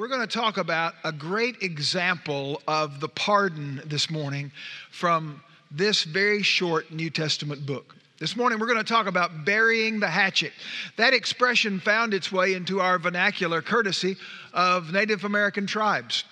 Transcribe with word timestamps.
We're 0.00 0.08
going 0.08 0.26
to 0.26 0.38
talk 0.38 0.56
about 0.56 0.94
a 1.04 1.12
great 1.12 1.62
example 1.62 2.62
of 2.66 3.00
the 3.00 3.08
pardon 3.08 3.82
this 3.84 4.08
morning 4.08 4.50
from 4.90 5.42
this 5.70 6.04
very 6.04 6.42
short 6.42 6.90
New 6.90 7.10
Testament 7.10 7.66
book. 7.66 7.94
This 8.18 8.34
morning, 8.34 8.58
we're 8.58 8.66
going 8.66 8.78
to 8.78 8.82
talk 8.82 9.06
about 9.06 9.44
burying 9.44 10.00
the 10.00 10.08
hatchet. 10.08 10.54
That 10.96 11.12
expression 11.12 11.80
found 11.80 12.14
its 12.14 12.32
way 12.32 12.54
into 12.54 12.80
our 12.80 12.98
vernacular 12.98 13.60
courtesy 13.60 14.16
of 14.54 14.90
Native 14.90 15.24
American 15.24 15.66
tribes. 15.66 16.24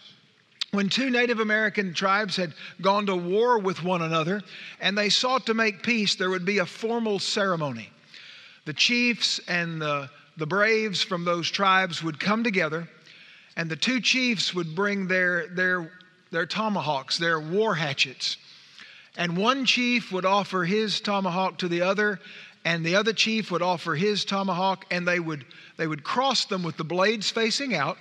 When 0.71 0.89
two 0.89 1.11
Native 1.11 1.41
American 1.41 1.93
tribes 1.93 2.37
had 2.37 2.55
gone 2.81 3.05
to 3.05 3.17
war 3.17 3.59
with 3.59 3.85
one 3.85 4.01
another 4.01 4.41
and 4.81 4.97
they 4.97 5.11
sought 5.11 5.45
to 5.45 5.53
make 5.53 5.83
peace, 5.83 6.15
there 6.15 6.31
would 6.31 6.47
be 6.47 6.61
a 6.61 6.65
formal 6.67 7.19
ceremony. 7.19 7.91
The 8.65 8.73
chiefs 8.73 9.41
and 9.47 9.83
the, 9.83 10.09
the 10.39 10.47
braves 10.47 11.03
from 11.03 11.27
those 11.27 11.51
tribes 11.51 12.03
would 12.03 12.19
come 12.19 12.43
together 12.43 12.89
and 13.59 13.69
the 13.69 13.77
two 13.77 14.01
chiefs 14.01 14.55
would 14.55 14.77
bring 14.77 15.09
their, 15.09 15.49
their, 15.49 15.91
their 16.31 16.47
tomahawks, 16.47 17.19
their 17.19 17.41
war 17.41 17.75
hatchets. 17.75 18.37
And 19.17 19.37
one 19.37 19.67
chief 19.67 20.13
would 20.13 20.25
offer 20.25 20.65
his 20.65 21.01
tomahawk 21.01 21.59
to 21.59 21.69
the 21.69 21.83
other, 21.83 22.21
and 22.65 22.87
the 22.87 22.95
other 22.95 23.13
chief 23.13 23.51
would 23.51 23.61
offer 23.61 23.97
his 23.97 24.25
tomahawk, 24.25 24.87
and 24.93 25.07
they 25.07 25.19
would, 25.19 25.45
they 25.77 25.89
would 25.89 26.05
cross 26.05 26.45
them 26.45 26.63
with 26.63 26.77
the 26.77 26.85
blades 26.85 27.31
facing 27.31 27.75
out. 27.75 27.99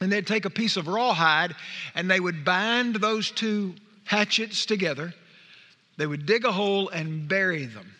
And 0.00 0.12
they'd 0.12 0.28
take 0.28 0.44
a 0.44 0.50
piece 0.50 0.76
of 0.76 0.86
rawhide 0.86 1.56
and 1.96 2.08
they 2.08 2.20
would 2.20 2.44
bind 2.44 2.94
those 2.96 3.32
two 3.32 3.74
hatchets 4.04 4.64
together. 4.64 5.12
They 5.96 6.06
would 6.06 6.24
dig 6.24 6.44
a 6.44 6.52
hole 6.52 6.88
and 6.90 7.26
bury 7.26 7.66
them. 7.66 7.96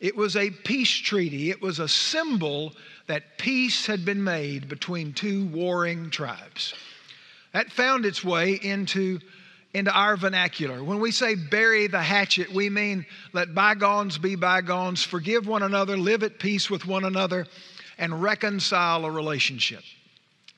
It 0.00 0.16
was 0.16 0.34
a 0.34 0.50
peace 0.50 0.90
treaty, 0.90 1.50
it 1.50 1.62
was 1.62 1.78
a 1.78 1.86
symbol 1.86 2.72
that 3.10 3.38
peace 3.38 3.86
had 3.86 4.04
been 4.04 4.22
made 4.22 4.68
between 4.68 5.12
two 5.12 5.44
warring 5.46 6.10
tribes. 6.10 6.74
That 7.52 7.72
found 7.72 8.06
its 8.06 8.22
way 8.22 8.52
into, 8.52 9.18
into 9.74 9.90
our 9.90 10.16
vernacular. 10.16 10.84
When 10.84 11.00
we 11.00 11.10
say 11.10 11.34
bury 11.34 11.88
the 11.88 12.00
hatchet, 12.00 12.52
we 12.52 12.70
mean 12.70 13.04
let 13.32 13.52
bygones 13.52 14.16
be 14.16 14.36
bygones, 14.36 15.02
forgive 15.02 15.48
one 15.48 15.64
another, 15.64 15.96
live 15.96 16.22
at 16.22 16.38
peace 16.38 16.70
with 16.70 16.86
one 16.86 17.04
another, 17.04 17.48
and 17.98 18.22
reconcile 18.22 19.04
a 19.04 19.10
relationship. 19.10 19.82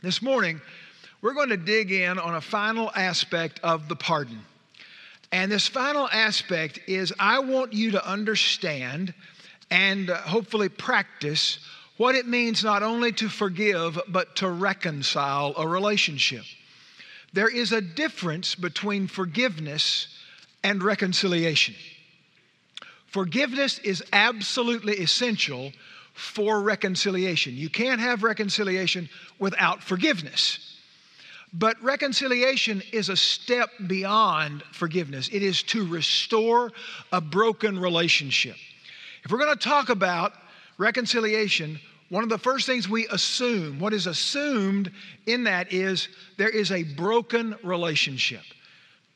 This 0.03 0.21
morning, 0.21 0.61
we're 1.23 1.33
going 1.33 1.49
to 1.49 1.57
dig 1.57 1.91
in 1.91 2.19
on 2.19 2.35
a 2.35 2.43
final 2.43 2.91
aspect 2.95 3.61
of 3.63 3.89
the 3.89 3.97
pardon. 3.97 4.41
And 5.33 5.51
this 5.51 5.69
final 5.69 6.07
aspect 6.07 6.81
is 6.87 7.15
I 7.19 7.39
want 7.39 7.73
you 7.73 7.93
to 7.93 8.07
understand 8.07 9.15
and 9.71 10.11
uh, 10.11 10.19
hopefully 10.19 10.69
practice 10.69 11.59
what 12.03 12.17
it 12.17 12.27
means 12.27 12.65
not 12.65 12.83
only 12.83 13.13
to 13.13 13.29
forgive, 13.29 13.97
but 14.09 14.35
to 14.35 14.51
reconcile 14.51 15.55
a 15.57 15.69
relationship. 15.69 16.43
There 17.33 17.49
is 17.49 17.71
a 17.71 17.81
difference 17.81 18.57
between 18.57 19.07
forgiveness 19.07 20.09
and 20.65 20.83
reconciliation. 20.83 21.77
Forgiveness 23.07 23.79
is 23.79 24.03
absolutely 24.13 24.95
essential 24.95 25.73
for 26.13 26.61
reconciliation. 26.61 27.55
You 27.55 27.71
can't 27.71 28.01
have 28.01 28.25
reconciliation 28.25 29.09
without 29.39 29.81
forgiveness. 29.81 30.81
But 31.53 31.81
reconciliation 31.85 32.83
is 32.91 33.11
a 33.11 33.17
step 33.17 33.71
beyond 33.87 34.65
forgiveness, 34.73 35.29
it 35.33 35.45
is 35.45 35.63
to 35.75 35.87
restore 35.87 36.73
a 37.13 37.21
broken 37.21 37.79
relationship. 37.79 38.57
If 39.25 39.31
we're 39.31 39.39
going 39.39 39.57
to 39.57 39.69
talk 39.69 39.89
about 39.89 40.33
reconciliation, 40.79 41.79
one 42.13 42.23
of 42.23 42.29
the 42.29 42.37
first 42.37 42.67
things 42.67 42.87
we 42.87 43.09
assume, 43.09 43.81
what 43.81 43.95
is 43.95 44.07
assumed 44.07 44.93
in 45.25 45.45
that 45.45 45.73
is 45.73 46.09
there 46.37 46.51
is 46.51 46.71
a 46.71 46.83
broken 46.83 47.57
relationship. 47.65 48.43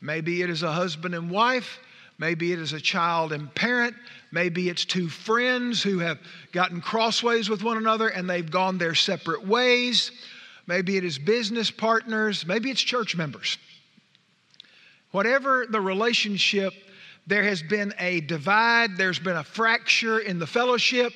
Maybe 0.00 0.40
it 0.40 0.48
is 0.48 0.62
a 0.62 0.72
husband 0.72 1.14
and 1.14 1.30
wife, 1.30 1.78
maybe 2.16 2.54
it 2.54 2.58
is 2.58 2.72
a 2.72 2.80
child 2.80 3.34
and 3.34 3.54
parent, 3.54 3.94
maybe 4.32 4.70
it's 4.70 4.86
two 4.86 5.10
friends 5.10 5.82
who 5.82 5.98
have 5.98 6.18
gotten 6.52 6.80
crossways 6.80 7.50
with 7.50 7.62
one 7.62 7.76
another 7.76 8.08
and 8.08 8.30
they've 8.30 8.50
gone 8.50 8.78
their 8.78 8.94
separate 8.94 9.46
ways. 9.46 10.10
Maybe 10.66 10.96
it 10.96 11.04
is 11.04 11.18
business 11.18 11.70
partners, 11.70 12.46
maybe 12.46 12.70
it's 12.70 12.80
church 12.80 13.14
members. 13.14 13.58
Whatever 15.10 15.66
the 15.68 15.82
relationship, 15.82 16.72
there 17.26 17.42
has 17.42 17.62
been 17.62 17.92
a 17.98 18.22
divide, 18.22 18.96
there's 18.96 19.18
been 19.18 19.36
a 19.36 19.44
fracture 19.44 20.18
in 20.18 20.38
the 20.38 20.46
fellowship 20.46 21.12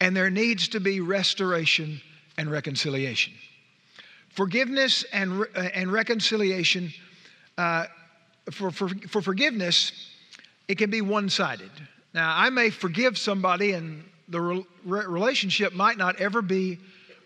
and 0.00 0.16
there 0.16 0.30
needs 0.30 0.68
to 0.68 0.80
be 0.80 1.00
restoration 1.00 2.00
and 2.36 2.50
reconciliation. 2.50 3.32
Forgiveness 4.30 5.04
and, 5.12 5.42
uh, 5.54 5.60
and 5.74 5.92
reconciliation, 5.92 6.92
uh, 7.56 7.86
for, 8.50 8.70
for, 8.70 8.88
for 9.08 9.22
forgiveness, 9.22 10.10
it 10.66 10.76
can 10.76 10.90
be 10.90 11.00
one 11.00 11.28
sided. 11.28 11.70
Now, 12.12 12.34
I 12.36 12.50
may 12.50 12.70
forgive 12.70 13.16
somebody 13.16 13.72
and 13.72 14.04
the 14.28 14.40
re- 14.40 14.64
relationship 14.84 15.72
might 15.72 15.98
not 15.98 16.20
ever 16.20 16.42
be 16.42 16.78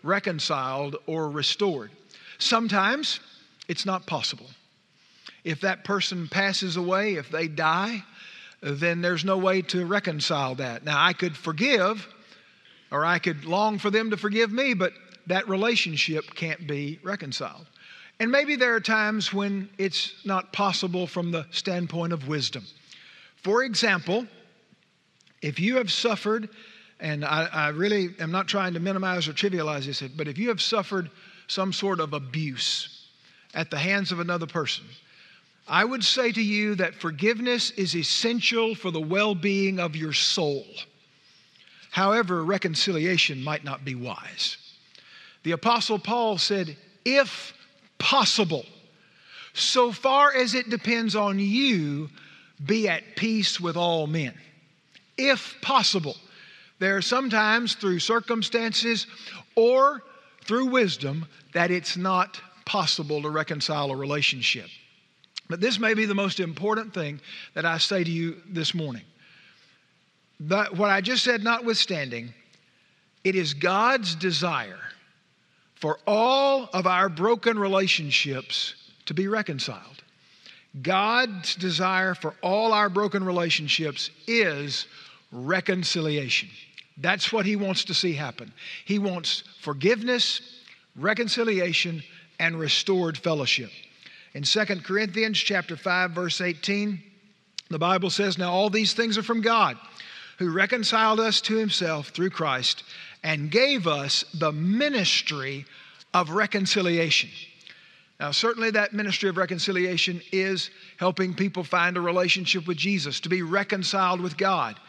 reconciled 0.03 0.97
or 1.07 1.29
restored. 1.29 1.91
Sometimes 2.37 3.19
it's 3.67 3.85
not 3.85 4.05
possible. 4.05 4.47
If 5.43 5.61
that 5.61 5.83
person 5.83 6.27
passes 6.27 6.77
away, 6.77 7.15
if 7.15 7.29
they 7.29 7.47
die, 7.47 8.03
then 8.61 9.01
there's 9.01 9.23
no 9.23 9.37
way 9.37 9.61
to 9.63 9.85
reconcile 9.85 10.55
that. 10.55 10.83
Now, 10.83 11.03
I 11.03 11.13
could 11.13 11.35
forgive 11.35 12.07
or 12.91 13.05
I 13.05 13.19
could 13.19 13.45
long 13.45 13.79
for 13.79 13.89
them 13.89 14.09
to 14.09 14.17
forgive 14.17 14.51
me, 14.51 14.73
but 14.73 14.93
that 15.27 15.47
relationship 15.47 16.33
can't 16.35 16.67
be 16.67 16.99
reconciled. 17.03 17.65
And 18.19 18.31
maybe 18.31 18.55
there 18.55 18.75
are 18.75 18.81
times 18.81 19.33
when 19.33 19.69
it's 19.77 20.13
not 20.25 20.51
possible 20.51 21.07
from 21.07 21.31
the 21.31 21.45
standpoint 21.51 22.11
of 22.11 22.27
wisdom. 22.27 22.65
For 23.37 23.63
example, 23.63 24.27
if 25.41 25.59
you 25.59 25.77
have 25.77 25.91
suffered, 25.91 26.49
and 26.99 27.23
I, 27.23 27.45
I, 27.45 27.67
really 27.69 28.13
am 28.19 28.31
not 28.31 28.47
trying 28.47 28.73
to 28.73 28.81
minimize 28.81 29.27
or 29.29 29.33
trivialize 29.33 29.85
this, 29.85 30.01
but 30.01 30.27
if 30.27 30.37
you 30.37 30.49
have 30.49 30.61
suffered 30.61 31.09
some 31.47 31.71
sort 31.71 32.01
of 32.01 32.11
abuse 32.11 33.07
at 33.53 33.71
the 33.71 33.77
hands 33.77 34.11
of 34.11 34.19
another 34.19 34.47
person, 34.47 34.83
I 35.65 35.85
would 35.85 36.03
say 36.03 36.31
to 36.31 36.41
you 36.41 36.75
that 36.75 36.95
forgiveness 36.95 37.71
is 37.71 37.95
essential 37.95 38.75
for 38.75 38.91
the 38.91 38.99
well 38.99 39.35
being 39.35 39.79
of 39.79 39.95
your 39.95 40.13
soul. 40.13 40.65
However, 41.91 42.43
reconciliation 42.43 43.43
might 43.43 43.63
not 43.63 43.83
be 43.83 43.95
wise. 43.95 44.57
The 45.43 45.51
Apostle 45.51 45.99
Paul 45.99 46.37
said, 46.37 46.77
if 47.05 47.53
possible, 47.97 48.65
so 49.53 49.91
far 49.91 50.33
as 50.33 50.53
it 50.53 50.69
depends 50.69 51.15
on 51.15 51.39
you, 51.39 52.09
be 52.63 52.87
at 52.87 53.15
peace 53.15 53.59
with 53.59 53.75
all 53.77 54.07
men. 54.07 54.33
If 55.17 55.55
possible. 55.61 56.15
There 56.79 56.95
are 56.95 57.01
sometimes 57.01 57.75
through 57.75 57.99
circumstances 57.99 59.05
or 59.55 60.01
through 60.45 60.67
wisdom 60.67 61.25
that 61.53 61.71
it's 61.71 61.97
not 61.97 62.39
possible 62.65 63.21
to 63.21 63.29
reconcile 63.29 63.91
a 63.91 63.95
relationship. 63.95 64.67
But 65.49 65.59
this 65.59 65.79
may 65.79 65.93
be 65.93 66.05
the 66.05 66.15
most 66.15 66.39
important 66.39 66.93
thing 66.93 67.19
that 67.53 67.65
I 67.65 67.79
say 67.79 68.03
to 68.03 68.09
you 68.11 68.37
this 68.47 68.73
morning. 68.73 69.03
But 70.39 70.77
what 70.77 70.89
I 70.89 71.01
just 71.01 71.23
said 71.23 71.43
notwithstanding, 71.43 72.33
it 73.23 73.35
is 73.35 73.53
God's 73.53 74.15
desire 74.15 74.79
for 75.75 75.99
all 76.05 76.69
of 76.73 76.87
our 76.87 77.09
broken 77.09 77.57
relationships 77.59 78.75
to 79.05 79.13
be 79.13 79.27
reconciled. 79.27 80.03
God's 80.81 81.55
desire 81.55 82.13
for 82.13 82.35
all 82.41 82.73
our 82.73 82.89
broken 82.89 83.23
relationships 83.23 84.11
is 84.27 84.85
reconciliation. 85.31 86.49
That's 86.97 87.31
what 87.31 87.45
He 87.45 87.55
wants 87.55 87.85
to 87.85 87.93
see 87.93 88.13
happen. 88.13 88.53
He 88.85 88.99
wants 88.99 89.43
forgiveness, 89.61 90.41
reconciliation, 90.95 92.03
and 92.39 92.59
restored 92.59 93.17
fellowship. 93.17 93.71
In 94.33 94.43
2 94.43 94.65
Corinthians 94.83 95.39
chapter 95.39 95.75
5 95.75 96.11
verse 96.11 96.39
18, 96.39 97.01
the 97.69 97.79
Bible 97.79 98.09
says, 98.09 98.37
"Now 98.37 98.51
all 98.51 98.69
these 98.69 98.93
things 98.93 99.17
are 99.17 99.23
from 99.23 99.41
God, 99.41 99.77
who 100.39 100.51
reconciled 100.51 101.19
us 101.19 101.41
to 101.41 101.57
himself 101.57 102.09
through 102.09 102.29
Christ 102.29 102.83
and 103.23 103.51
gave 103.51 103.87
us 103.87 104.23
the 104.33 104.53
ministry 104.53 105.65
of 106.13 106.29
reconciliation. 106.31 107.29
Now, 108.21 108.31
certainly, 108.31 108.71
that 108.71 108.93
ministry 108.93 109.29
of 109.29 109.35
reconciliation 109.35 110.21
is 110.31 110.71
helping 110.97 111.33
people 111.33 111.63
find 111.65 111.97
a 111.97 112.01
relationship 112.01 112.67
with 112.67 112.77
Jesus, 112.77 113.19
to 113.21 113.29
be 113.29 113.41
reconciled 113.41 114.21
with 114.21 114.37
God. 114.37 114.79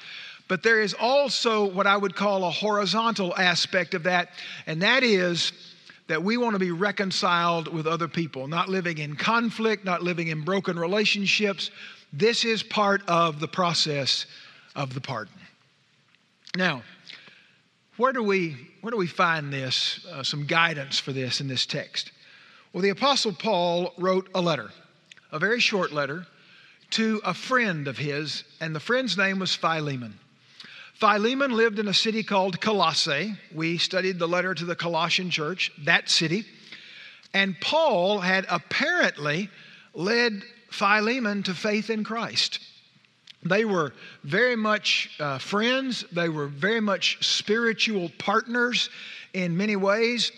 But 0.46 0.62
there 0.62 0.80
is 0.80 0.94
also 0.94 1.64
what 1.64 1.86
I 1.86 1.96
would 1.96 2.14
call 2.14 2.44
a 2.44 2.50
horizontal 2.50 3.36
aspect 3.36 3.94
of 3.94 4.04
that, 4.04 4.30
and 4.66 4.82
that 4.82 5.02
is 5.02 5.52
that 6.06 6.22
we 6.22 6.36
want 6.36 6.54
to 6.54 6.60
be 6.60 6.72
reconciled 6.72 7.72
with 7.72 7.86
other 7.86 8.08
people, 8.08 8.46
not 8.46 8.68
living 8.68 8.98
in 8.98 9.16
conflict, 9.16 9.84
not 9.84 10.02
living 10.02 10.28
in 10.28 10.42
broken 10.42 10.78
relationships. 10.78 11.70
This 12.12 12.44
is 12.44 12.62
part 12.64 13.02
of 13.08 13.38
the 13.38 13.48
process 13.48 14.26
of 14.74 14.94
the 14.94 15.00
pardon. 15.00 15.34
Now, 16.56 16.82
where 17.96 18.12
do 18.12 18.22
we, 18.22 18.56
where 18.80 18.90
do 18.90 18.96
we 18.96 19.06
find 19.06 19.52
this, 19.52 20.06
uh, 20.10 20.22
some 20.22 20.46
guidance 20.46 20.98
for 20.98 21.12
this 21.12 21.40
in 21.40 21.48
this 21.48 21.66
text? 21.66 22.12
Well, 22.72 22.82
the 22.82 22.90
Apostle 22.90 23.32
Paul 23.32 23.92
wrote 23.98 24.28
a 24.34 24.40
letter, 24.40 24.70
a 25.32 25.38
very 25.38 25.60
short 25.60 25.92
letter, 25.92 26.26
to 26.90 27.20
a 27.24 27.34
friend 27.34 27.86
of 27.88 27.98
his, 27.98 28.44
and 28.60 28.74
the 28.74 28.80
friend's 28.80 29.16
name 29.16 29.38
was 29.38 29.54
Philemon. 29.54 30.18
Philemon 30.94 31.52
lived 31.52 31.78
in 31.78 31.88
a 31.88 31.94
city 31.94 32.22
called 32.22 32.60
Colossae. 32.60 33.34
We 33.54 33.78
studied 33.78 34.18
the 34.18 34.28
letter 34.28 34.54
to 34.54 34.64
the 34.64 34.76
Colossian 34.76 35.30
church, 35.30 35.72
that 35.84 36.10
city. 36.10 36.44
And 37.32 37.58
Paul 37.60 38.20
had 38.20 38.44
apparently 38.50 39.48
led 39.94 40.42
Philemon 40.70 41.42
to 41.44 41.54
faith 41.54 41.90
in 41.90 42.04
Christ. 42.04 42.60
They 43.42 43.64
were 43.64 43.94
very 44.22 44.56
much 44.56 45.16
uh, 45.18 45.38
friends, 45.38 46.04
they 46.12 46.28
were 46.28 46.46
very 46.46 46.80
much 46.80 47.24
spiritual 47.26 48.10
partners 48.18 48.90
in 49.32 49.56
many 49.56 49.76
ways. 49.76 50.32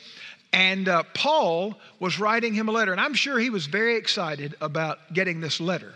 And 0.53 0.89
uh, 0.89 1.03
Paul 1.15 1.79
was 1.99 2.19
writing 2.19 2.53
him 2.53 2.69
a 2.69 2.73
letter, 2.73 2.93
and 2.93 3.01
I'm 3.01 3.15
sure 3.15 3.39
he 3.39 3.51
was 3.51 3.67
very 3.67 3.97
excited 3.97 4.55
about 4.61 5.13
getting 5.13 5.41
this 5.41 5.61
letter, 5.61 5.95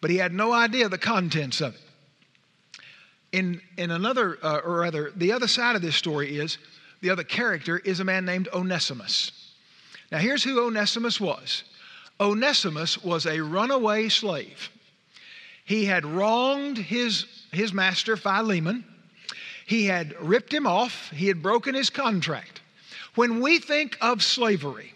but 0.00 0.10
he 0.10 0.16
had 0.16 0.32
no 0.32 0.52
idea 0.52 0.88
the 0.88 0.98
contents 0.98 1.60
of 1.60 1.74
it. 1.74 1.80
In, 3.32 3.60
in 3.76 3.90
another, 3.90 4.38
uh, 4.42 4.58
or 4.58 4.80
rather, 4.80 5.12
the 5.16 5.32
other 5.32 5.48
side 5.48 5.76
of 5.76 5.82
this 5.82 5.96
story 5.96 6.38
is 6.38 6.58
the 7.00 7.10
other 7.10 7.24
character 7.24 7.78
is 7.78 8.00
a 8.00 8.04
man 8.04 8.24
named 8.24 8.48
Onesimus. 8.52 9.32
Now, 10.12 10.18
here's 10.18 10.44
who 10.44 10.66
Onesimus 10.66 11.20
was 11.20 11.64
Onesimus 12.20 13.02
was 13.02 13.26
a 13.26 13.40
runaway 13.40 14.08
slave. 14.08 14.70
He 15.64 15.86
had 15.86 16.04
wronged 16.04 16.76
his, 16.76 17.26
his 17.50 17.72
master, 17.72 18.16
Philemon. 18.16 18.84
He 19.66 19.86
had 19.86 20.14
ripped 20.20 20.52
him 20.52 20.66
off. 20.66 21.10
He 21.10 21.26
had 21.26 21.42
broken 21.42 21.74
his 21.74 21.88
contract. 21.90 22.60
When 23.14 23.40
we 23.40 23.58
think 23.58 23.96
of 24.00 24.22
slavery, 24.22 24.92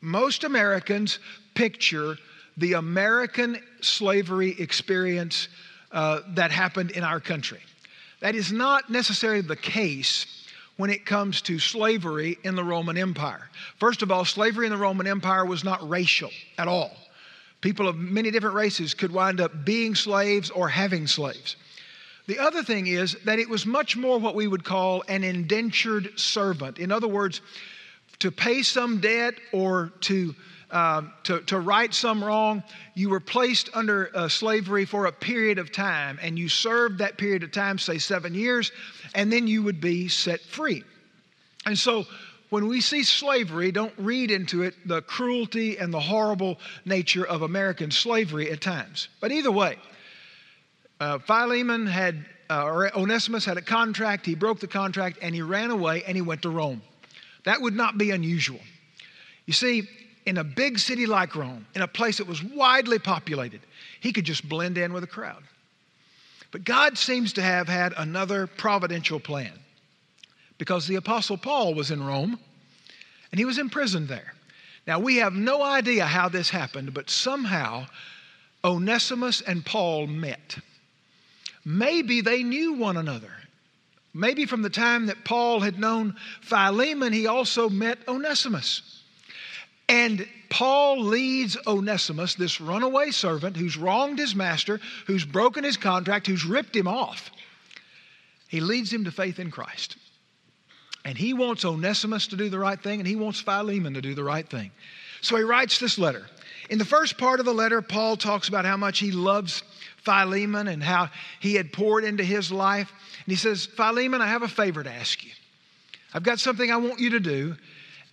most 0.00 0.44
Americans 0.44 1.20
picture 1.54 2.16
the 2.56 2.72
American 2.74 3.62
slavery 3.80 4.56
experience 4.58 5.48
uh, 5.92 6.20
that 6.34 6.50
happened 6.50 6.90
in 6.92 7.04
our 7.04 7.20
country. 7.20 7.60
That 8.20 8.34
is 8.34 8.52
not 8.52 8.90
necessarily 8.90 9.40
the 9.40 9.56
case 9.56 10.26
when 10.76 10.90
it 10.90 11.06
comes 11.06 11.42
to 11.42 11.58
slavery 11.58 12.38
in 12.42 12.54
the 12.54 12.64
Roman 12.64 12.96
Empire. 12.96 13.48
First 13.78 14.02
of 14.02 14.10
all, 14.10 14.24
slavery 14.24 14.66
in 14.66 14.72
the 14.72 14.78
Roman 14.78 15.06
Empire 15.06 15.44
was 15.44 15.62
not 15.62 15.86
racial 15.88 16.30
at 16.58 16.68
all. 16.68 16.96
People 17.60 17.88
of 17.88 17.96
many 17.96 18.30
different 18.30 18.54
races 18.54 18.94
could 18.94 19.12
wind 19.12 19.40
up 19.40 19.64
being 19.64 19.94
slaves 19.94 20.50
or 20.50 20.68
having 20.68 21.06
slaves. 21.06 21.56
The 22.26 22.38
other 22.38 22.62
thing 22.62 22.86
is 22.86 23.16
that 23.24 23.38
it 23.38 23.48
was 23.48 23.66
much 23.66 23.96
more 23.96 24.18
what 24.18 24.34
we 24.34 24.46
would 24.46 24.64
call 24.64 25.02
an 25.08 25.24
indentured 25.24 26.18
servant. 26.18 26.78
In 26.78 26.92
other 26.92 27.08
words, 27.08 27.40
to 28.20 28.30
pay 28.30 28.62
some 28.62 29.00
debt 29.00 29.34
or 29.52 29.92
to 30.02 30.34
um, 30.70 31.12
to, 31.24 31.40
to 31.40 31.58
right 31.58 31.92
some 31.92 32.22
wrong, 32.22 32.62
you 32.94 33.10
were 33.10 33.20
placed 33.20 33.70
under 33.74 34.10
uh, 34.14 34.28
slavery 34.28 34.84
for 34.84 35.06
a 35.06 35.12
period 35.12 35.58
of 35.58 35.72
time, 35.72 36.18
and 36.22 36.38
you 36.38 36.48
served 36.48 36.98
that 36.98 37.18
period 37.18 37.42
of 37.42 37.50
time, 37.50 37.76
say 37.76 37.98
seven 37.98 38.34
years, 38.34 38.70
and 39.14 39.32
then 39.32 39.48
you 39.48 39.64
would 39.64 39.80
be 39.80 40.06
set 40.06 40.40
free. 40.40 40.84
And 41.66 41.76
so, 41.76 42.06
when 42.50 42.66
we 42.66 42.80
see 42.80 43.04
slavery, 43.04 43.72
don't 43.72 43.94
read 43.96 44.30
into 44.30 44.62
it 44.62 44.74
the 44.84 45.02
cruelty 45.02 45.78
and 45.78 45.94
the 45.94 46.00
horrible 46.00 46.58
nature 46.84 47.24
of 47.24 47.42
American 47.42 47.90
slavery 47.90 48.50
at 48.50 48.60
times. 48.60 49.08
But 49.20 49.32
either 49.32 49.52
way, 49.52 49.78
uh, 50.98 51.18
Philemon 51.20 51.86
had, 51.86 52.24
uh, 52.50 52.64
or 52.64 52.96
Onesimus 52.96 53.44
had 53.44 53.56
a 53.56 53.62
contract, 53.62 54.26
he 54.26 54.34
broke 54.34 54.60
the 54.60 54.66
contract, 54.66 55.18
and 55.22 55.34
he 55.34 55.42
ran 55.42 55.70
away 55.70 56.02
and 56.04 56.16
he 56.16 56.22
went 56.22 56.42
to 56.42 56.50
Rome. 56.50 56.82
That 57.44 57.60
would 57.62 57.74
not 57.74 57.96
be 57.96 58.10
unusual. 58.10 58.60
You 59.46 59.52
see, 59.52 59.88
in 60.26 60.36
a 60.38 60.44
big 60.44 60.78
city 60.78 61.06
like 61.06 61.34
Rome, 61.34 61.66
in 61.74 61.82
a 61.82 61.88
place 61.88 62.18
that 62.18 62.26
was 62.26 62.42
widely 62.42 62.98
populated, 62.98 63.60
he 64.00 64.12
could 64.12 64.24
just 64.24 64.48
blend 64.48 64.76
in 64.76 64.92
with 64.92 65.02
the 65.02 65.06
crowd. 65.08 65.42
But 66.50 66.64
God 66.64 66.98
seems 66.98 67.32
to 67.34 67.42
have 67.42 67.68
had 67.68 67.94
another 67.96 68.46
providential 68.46 69.20
plan 69.20 69.52
because 70.60 70.86
the 70.86 70.96
Apostle 70.96 71.38
Paul 71.38 71.72
was 71.72 71.90
in 71.90 72.04
Rome 72.04 72.38
and 73.32 73.38
he 73.38 73.46
was 73.46 73.56
imprisoned 73.56 74.08
there. 74.08 74.34
Now, 74.86 74.98
we 74.98 75.16
have 75.16 75.32
no 75.32 75.62
idea 75.62 76.04
how 76.04 76.28
this 76.28 76.50
happened, 76.50 76.92
but 76.92 77.08
somehow 77.08 77.86
Onesimus 78.62 79.40
and 79.40 79.64
Paul 79.64 80.06
met. 80.06 80.58
Maybe 81.64 82.20
they 82.20 82.42
knew 82.42 82.74
one 82.74 82.98
another. 82.98 83.32
Maybe 84.12 84.44
from 84.44 84.60
the 84.60 84.68
time 84.68 85.06
that 85.06 85.24
Paul 85.24 85.60
had 85.60 85.78
known 85.78 86.14
Philemon, 86.42 87.14
he 87.14 87.26
also 87.26 87.70
met 87.70 87.98
Onesimus. 88.06 89.02
And 89.88 90.28
Paul 90.50 91.02
leads 91.02 91.56
Onesimus, 91.66 92.34
this 92.34 92.60
runaway 92.60 93.12
servant 93.12 93.56
who's 93.56 93.78
wronged 93.78 94.18
his 94.18 94.34
master, 94.34 94.78
who's 95.06 95.24
broken 95.24 95.64
his 95.64 95.78
contract, 95.78 96.26
who's 96.26 96.44
ripped 96.44 96.76
him 96.76 96.86
off. 96.86 97.30
He 98.48 98.60
leads 98.60 98.92
him 98.92 99.04
to 99.04 99.10
faith 99.10 99.38
in 99.38 99.50
Christ. 99.50 99.96
And 101.04 101.16
he 101.16 101.32
wants 101.32 101.64
Onesimus 101.64 102.28
to 102.28 102.36
do 102.36 102.48
the 102.48 102.58
right 102.58 102.80
thing, 102.80 103.00
and 103.00 103.06
he 103.06 103.16
wants 103.16 103.40
Philemon 103.40 103.94
to 103.94 104.02
do 104.02 104.14
the 104.14 104.24
right 104.24 104.48
thing. 104.48 104.70
So 105.22 105.36
he 105.36 105.42
writes 105.42 105.78
this 105.78 105.98
letter. 105.98 106.26
In 106.68 106.78
the 106.78 106.84
first 106.84 107.18
part 107.18 107.40
of 107.40 107.46
the 107.46 107.54
letter, 107.54 107.82
Paul 107.82 108.16
talks 108.16 108.48
about 108.48 108.64
how 108.64 108.76
much 108.76 108.98
he 108.98 109.10
loves 109.10 109.62
Philemon 110.04 110.68
and 110.68 110.82
how 110.82 111.08
he 111.40 111.54
had 111.54 111.72
poured 111.72 112.04
into 112.04 112.22
his 112.22 112.52
life. 112.52 112.92
And 113.24 113.32
he 113.32 113.36
says, 113.36 113.66
Philemon, 113.66 114.20
I 114.20 114.28
have 114.28 114.42
a 114.42 114.48
favor 114.48 114.82
to 114.82 114.90
ask 114.90 115.24
you. 115.24 115.32
I've 116.12 116.22
got 116.22 116.38
something 116.38 116.70
I 116.70 116.76
want 116.76 117.00
you 117.00 117.10
to 117.10 117.20
do. 117.20 117.56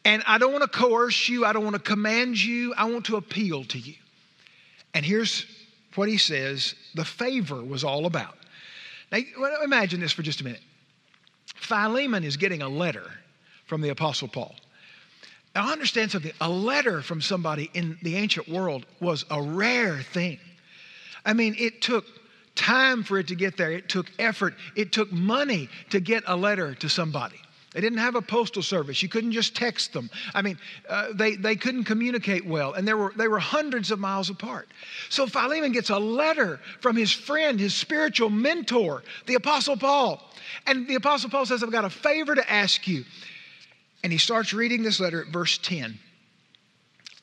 And 0.05 0.23
I 0.25 0.37
don't 0.37 0.53
want 0.53 0.63
to 0.63 0.69
coerce 0.69 1.27
you, 1.27 1.43
I 1.43 1.51
don't 1.51 1.65
want 1.65 1.75
to 1.75 1.81
command 1.81 2.41
you, 2.41 2.73
I 2.75 2.85
want 2.85 3.07
to 3.07 3.17
appeal 3.17 3.65
to 3.65 3.77
you. 3.77 3.95
And 4.93 5.05
here's 5.05 5.45
what 5.95 6.07
he 6.07 6.17
says 6.17 6.75
the 6.95 7.03
favor 7.03 7.61
was 7.61 7.83
all 7.83 8.05
about. 8.05 8.37
Now, 9.11 9.19
imagine 9.63 9.99
this 9.99 10.13
for 10.13 10.21
just 10.21 10.39
a 10.41 10.43
minute. 10.43 10.61
Philemon 11.55 12.23
is 12.23 12.37
getting 12.37 12.61
a 12.61 12.69
letter 12.69 13.11
from 13.65 13.81
the 13.81 13.89
Apostle 13.89 14.27
Paul. 14.27 14.55
Now, 15.55 15.71
understand 15.71 16.11
something 16.11 16.33
a 16.39 16.49
letter 16.49 17.01
from 17.01 17.21
somebody 17.21 17.69
in 17.73 17.97
the 18.03 18.15
ancient 18.15 18.47
world 18.47 18.85
was 18.99 19.25
a 19.31 19.41
rare 19.41 19.99
thing. 19.99 20.39
I 21.25 21.33
mean, 21.33 21.55
it 21.57 21.81
took 21.81 22.05
time 22.55 23.03
for 23.03 23.19
it 23.19 23.27
to 23.27 23.35
get 23.35 23.57
there, 23.57 23.71
it 23.71 23.89
took 23.89 24.11
effort, 24.19 24.55
it 24.75 24.91
took 24.91 25.11
money 25.11 25.69
to 25.89 25.99
get 25.99 26.23
a 26.27 26.35
letter 26.35 26.75
to 26.75 26.89
somebody. 26.89 27.39
They 27.73 27.81
didn't 27.81 27.99
have 27.99 28.15
a 28.15 28.21
postal 28.21 28.63
service. 28.63 29.03
You 29.03 29.09
couldn't 29.09 29.33
just 29.33 29.55
text 29.55 29.91
them. 29.91 30.09
I 30.33 30.41
mean, 30.41 30.57
uh, 30.87 31.09
they, 31.13 31.35
they 31.35 31.55
couldn't 31.55 31.83
communicate 31.83 32.45
well, 32.45 32.73
and 32.73 32.87
there 32.87 32.97
were, 32.97 33.13
they 33.17 33.27
were 33.27 33.39
hundreds 33.39 33.91
of 33.91 33.99
miles 33.99 34.29
apart. 34.29 34.69
So 35.09 35.27
Philemon 35.27 35.73
gets 35.73 35.89
a 35.89 35.99
letter 35.99 36.59
from 36.79 36.95
his 36.95 37.11
friend, 37.11 37.59
his 37.59 37.75
spiritual 37.75 38.29
mentor, 38.29 39.03
the 39.25 39.35
Apostle 39.35 39.75
Paul. 39.75 40.23
And 40.65 40.87
the 40.87 40.95
Apostle 40.95 41.29
Paul 41.29 41.45
says, 41.45 41.61
I've 41.61 41.71
got 41.71 41.85
a 41.85 41.89
favor 41.89 42.35
to 42.35 42.51
ask 42.51 42.87
you. 42.87 43.03
And 44.03 44.13
he 44.13 44.17
starts 44.17 44.53
reading 44.53 44.81
this 44.81 44.99
letter 44.99 45.21
at 45.21 45.27
verse 45.27 45.57
10. 45.57 45.99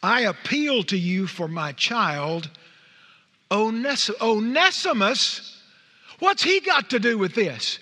I 0.02 0.22
appeal 0.22 0.82
to 0.84 0.98
you 0.98 1.26
for 1.26 1.48
my 1.48 1.72
child, 1.72 2.50
Onesimus. 3.50 4.20
Onesimus? 4.20 5.62
What's 6.18 6.42
he 6.42 6.60
got 6.60 6.90
to 6.90 6.98
do 6.98 7.16
with 7.16 7.34
this? 7.34 7.78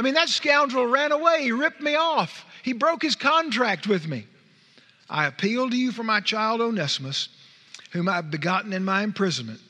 I 0.00 0.02
mean, 0.02 0.14
that 0.14 0.30
scoundrel 0.30 0.86
ran 0.86 1.12
away. 1.12 1.42
He 1.42 1.52
ripped 1.52 1.82
me 1.82 1.94
off. 1.94 2.46
He 2.62 2.72
broke 2.72 3.02
his 3.02 3.16
contract 3.16 3.86
with 3.86 4.08
me. 4.08 4.24
I 5.10 5.26
appeal 5.26 5.68
to 5.68 5.76
you 5.76 5.92
for 5.92 6.02
my 6.02 6.22
child 6.22 6.62
Onesimus, 6.62 7.28
whom 7.92 8.08
I've 8.08 8.30
begotten 8.30 8.72
in 8.72 8.82
my 8.82 9.02
imprisonment, 9.02 9.60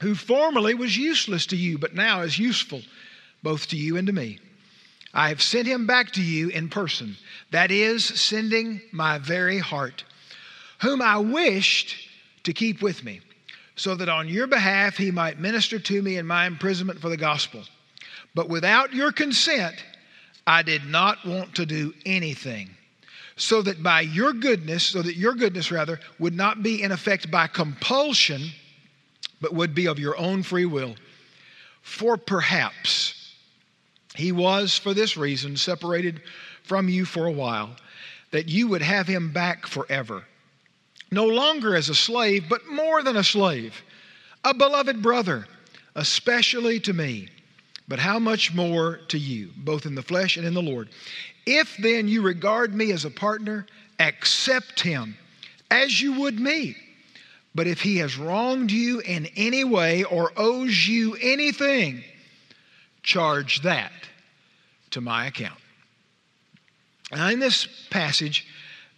who 0.00 0.14
formerly 0.14 0.72
was 0.72 0.96
useless 0.96 1.44
to 1.48 1.56
you, 1.56 1.76
but 1.76 1.94
now 1.94 2.22
is 2.22 2.38
useful 2.38 2.80
both 3.42 3.68
to 3.68 3.76
you 3.76 3.98
and 3.98 4.06
to 4.06 4.14
me. 4.14 4.38
I 5.12 5.28
have 5.28 5.42
sent 5.42 5.68
him 5.68 5.86
back 5.86 6.12
to 6.12 6.22
you 6.22 6.48
in 6.48 6.70
person, 6.70 7.18
that 7.50 7.70
is, 7.70 8.02
sending 8.02 8.80
my 8.92 9.18
very 9.18 9.58
heart, 9.58 10.04
whom 10.80 11.02
I 11.02 11.18
wished 11.18 11.96
to 12.44 12.54
keep 12.54 12.80
with 12.80 13.04
me, 13.04 13.20
so 13.76 13.94
that 13.96 14.08
on 14.08 14.26
your 14.26 14.46
behalf 14.46 14.96
he 14.96 15.10
might 15.10 15.38
minister 15.38 15.78
to 15.78 16.00
me 16.00 16.16
in 16.16 16.26
my 16.26 16.46
imprisonment 16.46 16.98
for 16.98 17.10
the 17.10 17.18
gospel. 17.18 17.62
But 18.34 18.48
without 18.48 18.94
your 18.94 19.12
consent, 19.12 19.76
I 20.46 20.62
did 20.62 20.84
not 20.84 21.24
want 21.24 21.54
to 21.56 21.66
do 21.66 21.92
anything. 22.06 22.70
So 23.36 23.62
that 23.62 23.82
by 23.82 24.02
your 24.02 24.32
goodness, 24.32 24.84
so 24.84 25.02
that 25.02 25.16
your 25.16 25.34
goodness 25.34 25.72
rather, 25.72 25.98
would 26.18 26.34
not 26.34 26.62
be 26.62 26.82
in 26.82 26.92
effect 26.92 27.30
by 27.30 27.46
compulsion, 27.46 28.50
but 29.40 29.54
would 29.54 29.74
be 29.74 29.86
of 29.86 29.98
your 29.98 30.16
own 30.18 30.42
free 30.42 30.66
will. 30.66 30.94
For 31.82 32.16
perhaps 32.16 33.34
he 34.14 34.32
was, 34.32 34.76
for 34.76 34.92
this 34.92 35.16
reason, 35.16 35.56
separated 35.56 36.20
from 36.64 36.88
you 36.88 37.04
for 37.04 37.26
a 37.26 37.32
while, 37.32 37.76
that 38.30 38.48
you 38.48 38.68
would 38.68 38.82
have 38.82 39.06
him 39.06 39.32
back 39.32 39.66
forever. 39.66 40.24
No 41.10 41.24
longer 41.26 41.74
as 41.74 41.88
a 41.88 41.94
slave, 41.94 42.44
but 42.48 42.66
more 42.68 43.02
than 43.02 43.16
a 43.16 43.24
slave, 43.24 43.82
a 44.44 44.54
beloved 44.54 45.02
brother, 45.02 45.46
especially 45.94 46.78
to 46.80 46.92
me 46.92 47.28
but 47.90 47.98
how 47.98 48.20
much 48.20 48.54
more 48.54 49.00
to 49.08 49.18
you, 49.18 49.50
both 49.56 49.84
in 49.84 49.96
the 49.96 50.02
flesh 50.02 50.36
and 50.36 50.46
in 50.46 50.54
the 50.54 50.62
Lord? 50.62 50.90
If 51.44 51.76
then 51.76 52.06
you 52.06 52.22
regard 52.22 52.72
me 52.72 52.92
as 52.92 53.04
a 53.04 53.10
partner, 53.10 53.66
accept 53.98 54.78
him 54.78 55.16
as 55.72 56.00
you 56.00 56.20
would 56.20 56.38
me. 56.38 56.76
But 57.52 57.66
if 57.66 57.80
he 57.80 57.96
has 57.96 58.16
wronged 58.16 58.70
you 58.70 59.00
in 59.00 59.26
any 59.34 59.64
way 59.64 60.04
or 60.04 60.30
owes 60.36 60.86
you 60.86 61.16
anything, 61.20 62.04
charge 63.02 63.62
that 63.62 63.90
to 64.90 65.00
my 65.00 65.26
account. 65.26 65.58
Now, 67.10 67.28
in 67.28 67.40
this 67.40 67.66
passage, 67.90 68.46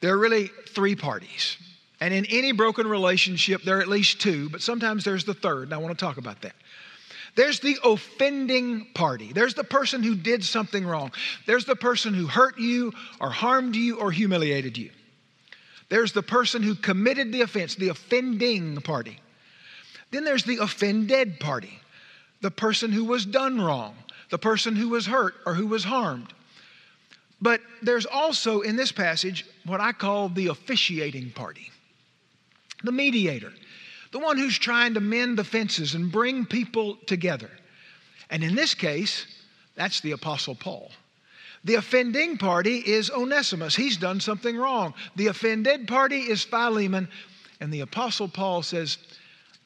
there 0.01 0.13
are 0.13 0.19
really 0.19 0.51
three 0.69 0.97
parties. 0.97 1.57
And 1.99 2.13
in 2.13 2.27
any 2.27 2.53
broken 2.53 2.87
relationship, 2.87 3.63
there 3.63 3.79
are 3.79 3.81
at 3.81 3.89
least 3.89 4.21
two, 4.21 4.51
but 4.51 4.61
sometimes 4.61 5.03
there's 5.03 5.25
the 5.25 5.33
third, 5.33 5.69
and 5.69 5.73
I 5.73 5.79
want 5.79 5.99
to 5.99 6.05
talk 6.05 6.19
about 6.19 6.43
that. 6.43 6.55
There's 7.35 7.61
the 7.61 7.77
offending 7.83 8.87
party. 8.95 9.33
There's 9.33 9.55
the 9.55 9.65
person 9.65 10.03
who 10.03 10.15
did 10.15 10.45
something 10.45 10.87
wrong. 10.87 11.13
There's 11.47 11.65
the 11.65 11.77
person 11.77 12.13
who 12.13 12.27
hurt 12.27 12.59
you 12.59 12.93
or 13.21 13.31
harmed 13.31 13.75
you 13.75 13.99
or 13.99 14.11
humiliated 14.11 14.77
you. 14.77 14.91
There's 15.89 16.13
the 16.13 16.23
person 16.23 16.63
who 16.63 16.75
committed 16.75 17.33
the 17.33 17.43
offense, 17.43 17.75
the 17.75 17.89
offending 17.89 18.77
party. 18.77 19.19
Then 20.11 20.25
there's 20.25 20.45
the 20.45 20.59
offended 20.59 21.41
party, 21.41 21.81
the 22.43 22.51
person 22.51 22.93
who 22.93 23.05
was 23.05 23.25
done 23.25 23.61
wrong, 23.61 23.95
the 24.31 24.39
person 24.39 24.77
who 24.77 24.91
was 24.91 25.07
hurt 25.07 25.35
or 25.47 25.55
who 25.55 25.67
was 25.67 25.85
harmed. 25.85 26.33
But 27.41 27.61
there's 27.81 28.07
also 28.07 28.61
in 28.61 28.77
this 28.77 28.93
passage 28.93 29.47
what 29.65 29.81
I 29.81 29.93
call 29.93 30.29
the 30.29 30.49
officiating 30.49 31.31
party, 31.31 31.71
the 32.85 32.93
mediator 32.93 33.53
the 34.13 34.19
one 34.19 34.39
who's 34.39 34.59
trying 34.59 34.95
to 34.95 35.01
mend 35.01 35.39
the 35.39 35.45
fences 35.45 35.95
and 35.95 36.13
bring 36.13 36.47
people 36.47 36.97
together. 37.07 37.51
And 38.31 38.45
in 38.45 38.55
this 38.55 38.75
case, 38.75 39.27
that's 39.75 40.01
the 40.01 40.13
Apostle 40.13 40.55
Paul. 40.55 40.91
The 41.65 41.77
offending 41.77 42.39
party 42.39 42.79
is 42.79 43.11
Onesimus. 43.11 43.75
He's 43.75 43.97
done 43.97 44.21
something 44.21 44.57
wrong. 44.57 44.95
The 45.17 45.29
offended 45.29 45.89
party 45.89 46.21
is 46.21 46.43
Philemon. 46.43 47.09
And 47.61 47.73
the 47.73 47.81
Apostle 47.81 48.29
Paul 48.29 48.63
says, 48.63 48.99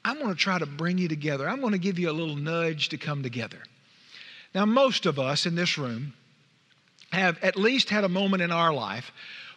I'm 0.04 0.18
going 0.18 0.28
to 0.28 0.34
try 0.34 0.58
to 0.58 0.66
bring 0.66 0.98
you 0.98 1.08
together. 1.08 1.48
I'm 1.48 1.60
going 1.60 1.72
to 1.72 1.78
give 1.78 1.98
you 1.98 2.10
a 2.10 2.12
little 2.12 2.36
nudge 2.36 2.90
to 2.90 2.98
come 2.98 3.22
together. 3.22 3.58
Now, 4.54 4.64
most 4.64 5.06
of 5.06 5.18
us 5.18 5.46
in 5.46 5.54
this 5.54 5.76
room 5.76 6.14
have 7.10 7.42
at 7.42 7.56
least 7.56 7.90
had 7.90 8.04
a 8.04 8.08
moment 8.08 8.42
in 8.42 8.52
our 8.52 8.72
life 8.72 9.10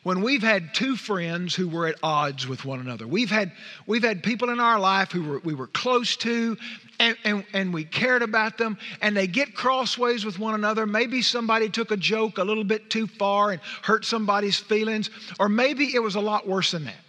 when 0.03 0.21
we've 0.21 0.41
had 0.41 0.73
two 0.73 0.95
friends 0.95 1.55
who 1.55 1.67
were 1.67 1.87
at 1.87 1.95
odds 2.01 2.47
with 2.47 2.65
one 2.65 2.79
another. 2.79 3.05
We've 3.07 3.29
had, 3.29 3.51
we've 3.85 4.03
had 4.03 4.23
people 4.23 4.49
in 4.49 4.59
our 4.59 4.79
life 4.79 5.11
who 5.11 5.23
were, 5.23 5.39
we 5.39 5.53
were 5.53 5.67
close 5.67 6.15
to 6.17 6.57
and, 6.99 7.17
and, 7.23 7.45
and 7.53 7.73
we 7.73 7.85
cared 7.85 8.21
about 8.21 8.57
them, 8.57 8.77
and 9.01 9.15
they 9.15 9.25
get 9.25 9.55
crossways 9.55 10.25
with 10.25 10.37
one 10.37 10.53
another. 10.53 10.85
Maybe 10.85 11.21
somebody 11.21 11.69
took 11.69 11.91
a 11.91 11.97
joke 11.97 12.37
a 12.37 12.43
little 12.43 12.65
bit 12.65 12.89
too 12.89 13.07
far 13.07 13.51
and 13.51 13.61
hurt 13.83 14.03
somebody's 14.03 14.57
feelings, 14.57 15.09
or 15.39 15.47
maybe 15.47 15.95
it 15.95 16.03
was 16.03 16.15
a 16.15 16.19
lot 16.19 16.45
worse 16.45 16.71
than 16.71 16.85
that. 16.85 16.99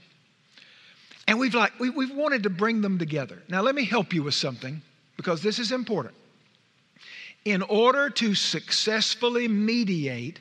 And 1.26 1.38
we've 1.38 1.54
like 1.54 1.78
we, 1.78 1.90
we've 1.90 2.14
wanted 2.14 2.44
to 2.44 2.50
bring 2.50 2.80
them 2.80 2.98
together. 2.98 3.42
Now 3.48 3.62
let 3.62 3.74
me 3.74 3.84
help 3.84 4.12
you 4.12 4.22
with 4.22 4.34
something 4.34 4.82
because 5.16 5.42
this 5.42 5.58
is 5.58 5.70
important. 5.70 6.14
In 7.44 7.62
order 7.62 8.10
to 8.10 8.34
successfully 8.34 9.48
mediate 9.48 10.40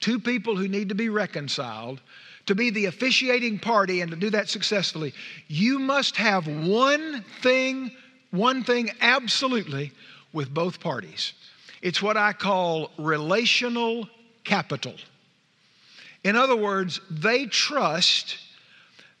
two 0.00 0.18
people 0.18 0.56
who 0.56 0.68
need 0.68 0.88
to 0.88 0.94
be 0.94 1.08
reconciled, 1.08 2.00
to 2.46 2.54
be 2.54 2.70
the 2.70 2.86
officiating 2.86 3.58
party 3.58 4.00
and 4.00 4.10
to 4.10 4.16
do 4.16 4.30
that 4.30 4.48
successfully, 4.48 5.12
you 5.48 5.78
must 5.78 6.16
have 6.16 6.46
one 6.46 7.22
thing, 7.42 7.90
one 8.30 8.64
thing 8.64 8.90
absolutely 9.00 9.92
with 10.32 10.52
both 10.52 10.80
parties. 10.80 11.34
It's 11.82 12.02
what 12.02 12.16
I 12.16 12.32
call 12.32 12.90
relational 12.98 14.08
capital. 14.44 14.94
In 16.24 16.36
other 16.36 16.56
words, 16.56 17.00
they 17.10 17.46
trust 17.46 18.38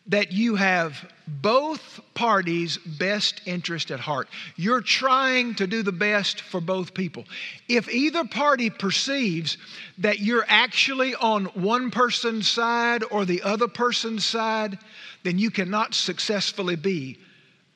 that 0.08 0.32
you 0.32 0.56
have 0.56 1.10
both 1.26 2.00
parties' 2.14 2.78
best 2.78 3.42
interest 3.44 3.90
at 3.90 4.00
heart. 4.00 4.28
You're 4.56 4.80
trying 4.80 5.54
to 5.56 5.66
do 5.66 5.82
the 5.82 5.92
best 5.92 6.40
for 6.40 6.60
both 6.60 6.94
people. 6.94 7.24
If 7.68 7.88
either 7.88 8.24
party 8.24 8.70
perceives 8.70 9.58
that 9.98 10.20
you're 10.20 10.46
actually 10.48 11.14
on 11.14 11.44
one 11.46 11.90
person's 11.90 12.48
side 12.48 13.04
or 13.10 13.24
the 13.24 13.42
other 13.42 13.68
person's 13.68 14.24
side, 14.24 14.78
then 15.24 15.38
you 15.38 15.50
cannot 15.50 15.94
successfully 15.94 16.76
be 16.76 17.18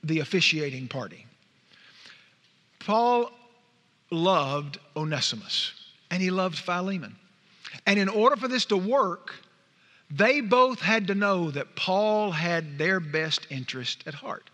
the 0.03 0.21
officiating 0.21 0.89
party. 0.89 1.27
Paul 2.81 3.31
loved 4.11 4.79
Onesimus 4.97 5.73
and 6.11 6.23
he 6.23 6.31
loved 6.31 6.59
Philemon. 6.59 7.17
And 7.87 7.99
in 7.99 8.09
order 8.09 8.37
for 8.37 8.49
this 8.49 8.65
to 8.67 8.77
work, 8.77 9.35
they 10.15 10.43
both 10.43 10.81
had 10.81 11.07
to 11.07 11.15
know 11.15 11.51
that 11.51 11.75
Paul 11.75 12.33
had 12.33 12.77
their 12.77 13.01
best 13.01 13.47
interest 13.51 14.05
at 14.07 14.15
heart. 14.15 14.51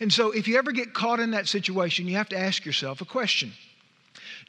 And 0.00 0.12
so, 0.12 0.30
if 0.30 0.48
you 0.48 0.56
ever 0.58 0.72
get 0.72 0.94
caught 0.94 1.20
in 1.20 1.30
that 1.32 1.48
situation, 1.48 2.06
you 2.06 2.16
have 2.16 2.28
to 2.30 2.38
ask 2.38 2.64
yourself 2.64 3.00
a 3.00 3.04
question 3.04 3.52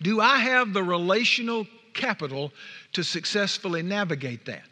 Do 0.02 0.22
I 0.22 0.40
have 0.40 0.74
the 0.74 0.84
relational 0.84 1.68
capital 1.94 2.52
to 2.94 3.04
successfully 3.04 3.82
navigate 3.82 4.46
that? 4.46 4.64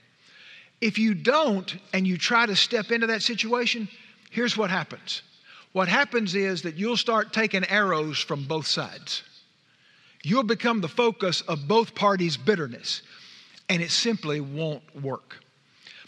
If 0.81 0.97
you 0.97 1.13
don't 1.13 1.75
and 1.93 2.05
you 2.07 2.17
try 2.17 2.45
to 2.45 2.55
step 2.55 2.91
into 2.91 3.07
that 3.07 3.21
situation, 3.21 3.87
here's 4.29 4.57
what 4.57 4.69
happens. 4.69 5.21
What 5.71 5.87
happens 5.87 6.35
is 6.35 6.61
that 6.61 6.75
you'll 6.75 6.97
start 6.97 7.33
taking 7.33 7.65
arrows 7.65 8.19
from 8.19 8.45
both 8.45 8.67
sides. 8.67 9.23
You'll 10.23 10.43
become 10.43 10.81
the 10.81 10.87
focus 10.87 11.41
of 11.41 11.67
both 11.67 11.95
parties' 11.95 12.37
bitterness 12.37 13.01
and 13.69 13.81
it 13.81 13.91
simply 13.91 14.39
won't 14.39 14.83
work. 15.01 15.37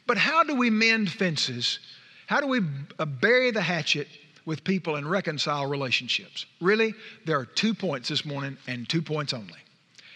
But 0.05 0.17
how 0.17 0.43
do 0.43 0.55
we 0.55 0.69
mend 0.69 1.11
fences? 1.11 1.79
How 2.27 2.41
do 2.41 2.47
we 2.47 2.61
uh, 2.99 3.05
bury 3.05 3.51
the 3.51 3.61
hatchet 3.61 4.07
with 4.45 4.63
people 4.63 4.95
and 4.95 5.09
reconcile 5.09 5.65
relationships? 5.65 6.45
Really, 6.61 6.93
there 7.25 7.39
are 7.39 7.45
two 7.45 7.73
points 7.73 8.09
this 8.09 8.25
morning 8.25 8.57
and 8.67 8.87
two 8.87 9.01
points 9.01 9.33
only. 9.33 9.59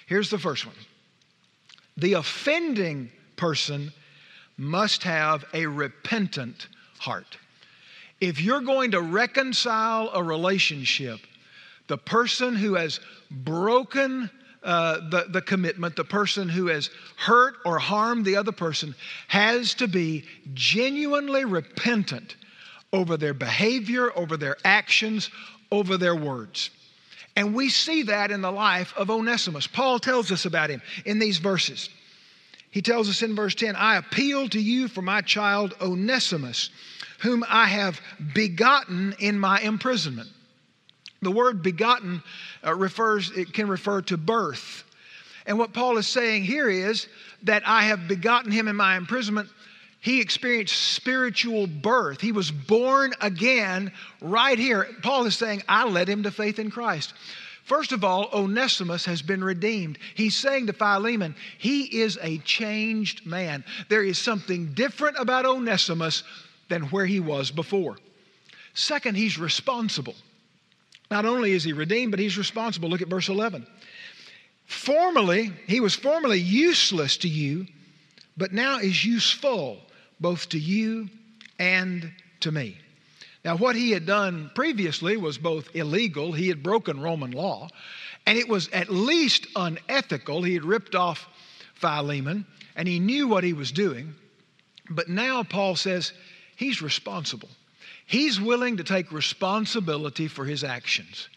Here's 0.05 0.29
the 0.29 0.38
first 0.38 0.65
one 0.65 0.75
the 1.98 2.13
offending 2.13 3.12
person 3.36 3.91
must 4.57 5.03
have 5.03 5.43
a 5.53 5.65
repentant 5.65 6.67
heart. 7.00 7.38
If 8.19 8.39
you're 8.39 8.62
going 8.62 8.91
to 8.91 9.01
reconcile 9.01 10.12
a 10.13 10.24
relationship, 10.24 11.19
the 11.88 11.98
person 11.98 12.55
who 12.55 12.75
has 12.75 13.00
broken 13.29 14.29
uh, 14.63 15.10
the, 15.10 15.25
the 15.30 15.41
commitment, 15.41 15.96
the 15.96 16.03
person 16.03 16.48
who 16.48 16.68
has 16.68 16.89
hurt 17.18 17.56
or 17.65 17.80
harmed 17.80 18.25
the 18.25 18.36
other 18.36 18.51
person 18.51 18.94
has 19.27 19.74
to 19.75 19.88
be 19.88 20.25
genuinely 20.53 21.46
repentant 21.46 22.36
over 22.94 23.18
their 23.18 23.34
behavior, 23.34 24.15
over 24.15 24.38
their 24.38 24.58
actions, 24.63 25.30
over 25.72 25.98
their 25.98 26.15
words. 26.15 26.70
And 27.36 27.56
we 27.56 27.70
see 27.70 28.03
that 28.03 28.30
in 28.30 28.41
the 28.41 28.51
life 28.51 28.94
of 28.98 29.10
Onesimus. 29.10 29.65
Paul 29.65 30.00
tells 30.00 30.32
us 30.32 30.46
about 30.46 30.70
him 30.70 30.82
in 31.06 31.18
these 31.18 31.38
verses. 31.38 31.89
He 32.72 32.82
tells 32.82 33.10
us 33.10 33.22
in 33.22 33.36
verse 33.36 33.56
10 33.56 33.75
I 33.75 33.98
appeal 33.98 34.48
to 34.50 34.60
you 34.60 34.88
for 34.88 35.01
my 35.01 35.22
child 35.22 35.74
Onesimus, 35.82 36.70
whom 37.20 37.44
I 37.48 37.65
have 37.65 38.00
begotten 38.34 39.15
in 39.20 39.39
my 39.39 39.60
imprisonment. 39.60 40.30
The 41.21 41.31
word 41.31 41.61
begotten 41.61 42.23
uh, 42.65 42.73
refers, 42.73 43.31
it 43.31 43.53
can 43.53 43.67
refer 43.67 44.01
to 44.03 44.17
birth. 44.17 44.83
And 45.45 45.59
what 45.59 45.73
Paul 45.73 45.97
is 45.97 46.07
saying 46.07 46.43
here 46.43 46.69
is 46.69 47.07
that 47.43 47.63
I 47.65 47.83
have 47.83 48.07
begotten 48.07 48.51
him 48.51 48.67
in 48.67 48.75
my 48.75 48.97
imprisonment. 48.97 49.49
He 49.99 50.19
experienced 50.19 50.75
spiritual 50.75 51.67
birth. 51.67 52.21
He 52.21 52.31
was 52.31 52.49
born 52.49 53.13
again 53.21 53.91
right 54.19 54.57
here. 54.57 54.87
Paul 55.03 55.25
is 55.25 55.37
saying, 55.37 55.61
I 55.69 55.87
led 55.87 56.09
him 56.09 56.23
to 56.23 56.31
faith 56.31 56.57
in 56.57 56.71
Christ. 56.71 57.13
First 57.65 57.91
of 57.91 58.03
all, 58.03 58.29
Onesimus 58.33 59.05
has 59.05 59.21
been 59.21 59.43
redeemed. 59.43 59.99
He's 60.15 60.35
saying 60.35 60.67
to 60.67 60.73
Philemon, 60.73 61.35
he 61.59 62.01
is 62.01 62.17
a 62.21 62.39
changed 62.39 63.27
man. 63.27 63.63
There 63.89 64.03
is 64.03 64.17
something 64.17 64.73
different 64.73 65.17
about 65.19 65.45
Onesimus 65.45 66.23
than 66.67 66.83
where 66.85 67.05
he 67.05 67.19
was 67.19 67.51
before. 67.51 67.97
Second, 68.73 69.15
he's 69.15 69.37
responsible. 69.37 70.15
Not 71.12 71.25
only 71.25 71.51
is 71.51 71.65
he 71.65 71.74
redeemed, 71.74 72.12
but 72.12 72.22
he's 72.22 72.38
responsible. 72.38 72.89
Look 72.89 73.01
at 73.01 73.10
verse 73.10 73.27
11. 73.27 73.68
Formerly, 74.65 75.51
he 75.68 75.82
was 75.82 75.94
formerly 75.94 76.39
useless 76.39 77.18
to 77.18 77.27
you, 77.27 77.68
but 78.38 78.53
now 78.53 78.80
is 78.80 79.03
useful 79.03 79.80
both 80.22 80.48
to 80.50 80.58
you 80.58 81.10
and 81.60 82.10
to 82.39 82.51
me. 82.51 82.77
Now, 83.44 83.58
what 83.58 83.75
he 83.75 83.91
had 83.91 84.06
done 84.06 84.51
previously 84.56 85.18
was 85.18 85.38
both 85.38 85.75
illegal, 85.75 86.32
he 86.32 86.48
had 86.48 86.63
broken 86.63 87.01
Roman 87.01 87.32
law, 87.32 87.68
and 88.25 88.38
it 88.38 88.48
was 88.48 88.70
at 88.70 88.89
least 88.89 89.48
unethical. 89.56 90.44
He 90.44 90.53
had 90.53 90.63
ripped 90.63 90.96
off 90.96 91.27
Philemon, 91.74 92.46
and 92.75 92.88
he 92.88 93.00
knew 93.00 93.27
what 93.27 93.44
he 93.44 93.51
was 93.53 93.72
doing. 93.72 94.13
But 94.89 95.10
now 95.10 95.44
Paul 95.44 95.75
says 95.75 96.13
he's 96.56 96.82
responsible. 96.82 97.50
He's 98.12 98.41
willing 98.41 98.75
to 98.75 98.84
take 98.84 99.13
responsibility 99.13 100.27
for 100.27 100.44
his 100.44 100.65
actions. 100.65 101.30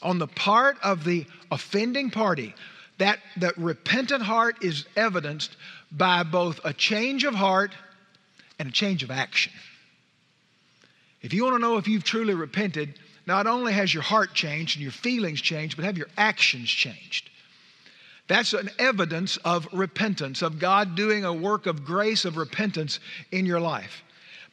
On 0.00 0.18
the 0.18 0.26
part 0.26 0.78
of 0.82 1.04
the 1.04 1.26
offending 1.50 2.08
party, 2.08 2.54
that, 2.96 3.18
that 3.36 3.58
repentant 3.58 4.22
heart 4.22 4.64
is 4.64 4.86
evidenced 4.96 5.54
by 5.92 6.22
both 6.22 6.60
a 6.64 6.72
change 6.72 7.24
of 7.24 7.34
heart 7.34 7.74
and 8.58 8.70
a 8.70 8.72
change 8.72 9.02
of 9.02 9.10
action. 9.10 9.52
If 11.20 11.34
you 11.34 11.44
want 11.44 11.56
to 11.56 11.60
know 11.60 11.76
if 11.76 11.86
you've 11.86 12.04
truly 12.04 12.32
repented, 12.32 12.98
not 13.26 13.46
only 13.46 13.74
has 13.74 13.92
your 13.92 14.02
heart 14.02 14.32
changed 14.32 14.76
and 14.76 14.82
your 14.82 14.92
feelings 14.92 15.42
changed, 15.42 15.76
but 15.76 15.84
have 15.84 15.98
your 15.98 16.08
actions 16.16 16.70
changed. 16.70 17.28
That's 18.28 18.54
an 18.54 18.70
evidence 18.78 19.36
of 19.44 19.68
repentance, 19.74 20.40
of 20.40 20.58
God 20.58 20.94
doing 20.94 21.26
a 21.26 21.34
work 21.34 21.66
of 21.66 21.84
grace, 21.84 22.24
of 22.24 22.38
repentance 22.38 22.98
in 23.30 23.44
your 23.44 23.60
life. 23.60 24.02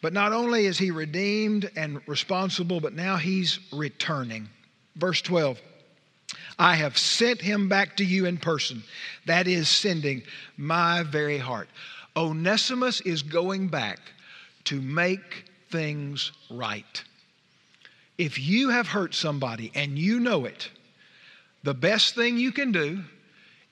But 0.06 0.14
not 0.14 0.34
only 0.34 0.68
is 0.68 0.78
He 0.78 0.92
redeemed 0.92 1.72
and 1.76 2.00
responsible, 2.08 2.80
but 2.80 2.94
now 2.94 3.16
He's 3.16 3.58
returning. 3.74 4.48
Verse 4.96 5.20
12 5.24 5.60
I 6.60 6.76
have 6.76 6.96
sent 6.96 7.42
Him 7.42 7.70
back 7.70 7.98
to 7.98 8.06
you 8.06 8.28
in 8.28 8.38
person. 8.38 8.84
That 9.26 9.48
is 9.48 9.68
sending 9.68 10.22
my 10.58 11.02
very 11.02 11.40
heart. 11.40 11.70
Onesimus 12.16 13.02
is 13.02 13.24
going 13.24 13.70
back 13.70 13.98
to 14.66 14.80
make 14.80 15.46
things 15.72 16.32
right. 16.52 17.04
If 18.20 18.38
you 18.38 18.70
have 18.70 18.86
hurt 18.86 19.16
somebody 19.16 19.72
and 19.74 19.98
you 19.98 20.20
know 20.20 20.46
it, 20.46 20.70
the 21.64 21.74
best 21.74 22.14
thing 22.14 22.38
you 22.38 22.52
can 22.52 22.72
do 22.72 23.04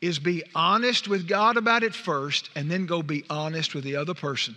is 0.02 0.18
be 0.18 0.42
honest 0.56 1.08
with 1.08 1.28
God 1.28 1.58
about 1.58 1.84
it 1.84 1.94
first 1.94 2.50
and 2.56 2.72
then 2.72 2.88
go 2.88 3.04
be 3.04 3.24
honest 3.30 3.76
with 3.76 3.84
the 3.84 3.98
other 3.98 4.16
person 4.16 4.56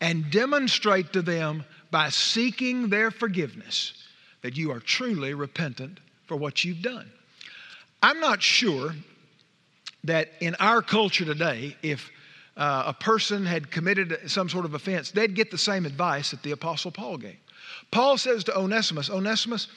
and 0.00 0.30
demonstrate 0.30 1.12
to 1.12 1.22
them 1.22 1.64
by 1.90 2.08
seeking 2.08 2.88
their 2.88 3.10
forgiveness 3.10 3.92
that 4.42 4.56
you 4.56 4.70
are 4.70 4.80
truly 4.80 5.34
repentant 5.34 6.00
for 6.26 6.36
what 6.36 6.64
you've 6.64 6.82
done. 6.82 7.10
I'm 8.02 8.20
not 8.20 8.42
sure 8.42 8.94
that 10.04 10.30
in 10.40 10.54
our 10.56 10.80
culture 10.80 11.24
today, 11.24 11.76
if 11.82 12.10
uh, 12.56 12.84
a 12.86 12.94
person 12.94 13.44
had 13.44 13.70
committed 13.70 14.18
some 14.26 14.48
sort 14.48 14.64
of 14.64 14.74
offense, 14.74 15.10
they'd 15.10 15.34
get 15.34 15.50
the 15.50 15.58
same 15.58 15.84
advice 15.84 16.30
that 16.30 16.42
the 16.42 16.52
Apostle 16.52 16.90
Paul 16.90 17.18
gave. 17.18 17.36
Paul 17.90 18.16
says 18.16 18.44
to 18.44 18.58
Onesimus, 18.58 19.10
Onesimus, 19.10 19.68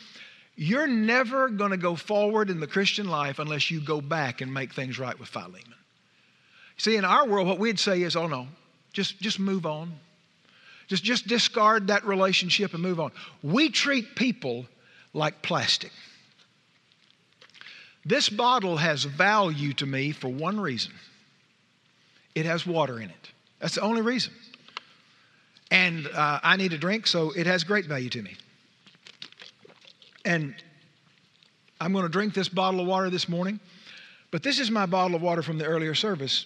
you're 0.55 0.87
never 0.87 1.49
going 1.49 1.71
to 1.71 1.77
go 1.77 1.95
forward 1.95 2.49
in 2.49 2.59
the 2.59 2.67
Christian 2.67 3.09
life 3.09 3.39
unless 3.39 3.71
you 3.71 3.81
go 3.81 3.99
back 3.99 4.41
and 4.41 4.53
make 4.53 4.73
things 4.73 4.99
right 4.99 5.19
with 5.19 5.29
Philemon. 5.29 5.61
See, 6.77 6.95
in 6.95 7.05
our 7.05 7.27
world, 7.27 7.47
what 7.47 7.59
we'd 7.59 7.79
say 7.79 8.01
is, 8.03 8.15
oh 8.15 8.27
no, 8.27 8.47
just, 8.93 9.19
just 9.19 9.39
move 9.39 9.65
on. 9.65 9.91
Just, 10.93 11.03
just 11.03 11.27
discard 11.27 11.87
that 11.87 12.05
relationship 12.05 12.75
and 12.75 12.83
move 12.83 12.99
on. 12.99 13.11
We 13.41 13.69
treat 13.69 14.15
people 14.15 14.67
like 15.11 15.41
plastic. 15.41 15.91
This 18.05 18.29
bottle 18.29 18.77
has 18.77 19.03
value 19.03 19.73
to 19.73 19.87
me 19.87 20.11
for 20.11 20.27
one 20.27 20.59
reason 20.59 20.93
it 22.35 22.45
has 22.45 22.67
water 22.67 22.99
in 22.99 23.09
it. 23.09 23.31
That's 23.59 23.73
the 23.73 23.81
only 23.81 24.03
reason. 24.03 24.33
And 25.71 26.07
uh, 26.07 26.39
I 26.43 26.57
need 26.57 26.73
a 26.73 26.77
drink, 26.77 27.07
so 27.07 27.31
it 27.31 27.47
has 27.47 27.63
great 27.63 27.85
value 27.85 28.09
to 28.09 28.21
me. 28.21 28.35
And 30.25 30.53
I'm 31.81 31.91
going 31.91 32.05
to 32.05 32.09
drink 32.09 32.35
this 32.35 32.49
bottle 32.49 32.81
of 32.81 32.85
water 32.85 33.09
this 33.09 33.27
morning, 33.27 33.59
but 34.29 34.43
this 34.43 34.59
is 34.59 34.69
my 34.69 34.85
bottle 34.85 35.15
of 35.15 35.23
water 35.23 35.41
from 35.41 35.57
the 35.57 35.65
earlier 35.65 35.95
service, 35.95 36.45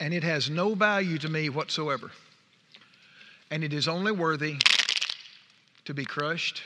and 0.00 0.12
it 0.12 0.24
has 0.24 0.50
no 0.50 0.74
value 0.74 1.18
to 1.18 1.28
me 1.28 1.50
whatsoever. 1.50 2.10
And 3.50 3.62
it 3.62 3.72
is 3.72 3.88
only 3.88 4.12
worthy 4.12 4.56
to 5.84 5.94
be 5.94 6.04
crushed 6.04 6.62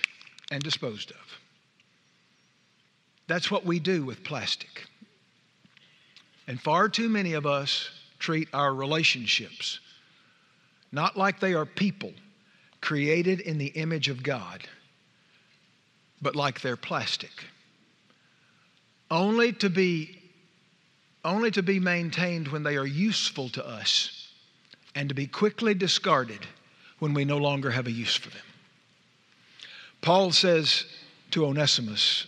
and 0.50 0.62
disposed 0.62 1.10
of. 1.10 1.38
That's 3.26 3.50
what 3.50 3.64
we 3.64 3.78
do 3.78 4.04
with 4.04 4.25
plastic. 4.25 4.87
And 6.46 6.60
far 6.60 6.88
too 6.88 7.08
many 7.08 7.34
of 7.34 7.46
us 7.46 7.90
treat 8.18 8.49
our 8.52 8.75
relationships 8.75 9.80
not 10.92 11.16
like 11.16 11.38
they 11.38 11.54
are 11.54 11.64
people 11.64 12.12
created 12.80 13.40
in 13.40 13.58
the 13.58 13.68
image 13.68 14.08
of 14.08 14.22
God 14.22 14.66
but 16.23 16.36
like 16.36 16.60
they're 16.60 16.76
plastic. 16.76 17.45
Only 19.10 19.52
to 19.54 19.71
be 19.71 20.16
only 21.23 21.50
to 21.50 21.62
be 21.62 21.78
maintained 21.78 22.49
when 22.49 22.62
they 22.62 22.76
are 22.76 22.86
useful 22.86 23.50
to 23.50 23.66
us 23.66 24.32
and 24.95 25.08
to 25.10 25.14
be 25.14 25.26
quickly 25.26 25.75
discarded 25.75 26.47
when 27.00 27.13
we 27.13 27.25
no 27.25 27.39
longer 27.39 27.71
have 27.71 27.86
a 27.86 27.91
use 27.91 28.15
for 28.15 28.30
them. 28.30 28.43
Paul 30.00 30.30
says 30.30 30.84
to 31.32 31.45
Onesimus, 31.45 32.26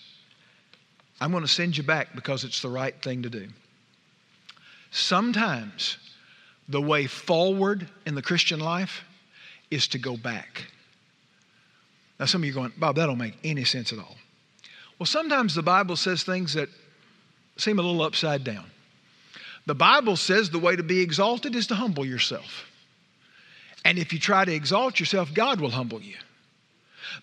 I'm 1.20 1.30
going 1.30 1.44
to 1.44 1.48
send 1.48 1.76
you 1.76 1.85
back 1.85 2.14
because 2.14 2.42
it's 2.42 2.61
the 2.61 2.68
right 2.68 3.00
thing 3.00 3.22
to 3.22 3.30
do. 3.30 3.48
Sometimes 4.90 5.98
the 6.68 6.82
way 6.82 7.06
forward 7.06 7.88
in 8.04 8.14
the 8.14 8.22
Christian 8.22 8.61
life 8.61 9.04
is 9.70 9.87
to 9.88 9.98
go 9.98 10.16
back. 10.16 10.64
Now, 12.18 12.26
some 12.26 12.42
of 12.42 12.46
you 12.46 12.52
are 12.52 12.54
going, 12.54 12.72
Bob, 12.76 12.96
that 12.96 13.06
don't 13.06 13.18
make 13.18 13.38
any 13.42 13.64
sense 13.64 13.92
at 13.92 13.98
all. 13.98 14.16
Well, 14.98 15.06
sometimes 15.06 15.54
the 15.54 15.62
Bible 15.62 15.96
says 15.96 16.22
things 16.22 16.54
that 16.54 16.68
seem 17.56 17.78
a 17.78 17.82
little 17.82 18.02
upside 18.02 18.44
down. 18.44 18.66
The 19.66 19.74
Bible 19.74 20.16
says 20.16 20.50
the 20.50 20.58
way 20.58 20.76
to 20.76 20.82
be 20.82 21.00
exalted 21.00 21.54
is 21.54 21.66
to 21.68 21.74
humble 21.74 22.04
yourself. 22.04 22.66
And 23.84 23.98
if 23.98 24.12
you 24.12 24.18
try 24.18 24.44
to 24.44 24.54
exalt 24.54 25.00
yourself, 25.00 25.34
God 25.34 25.60
will 25.60 25.70
humble 25.70 26.00
you. 26.00 26.16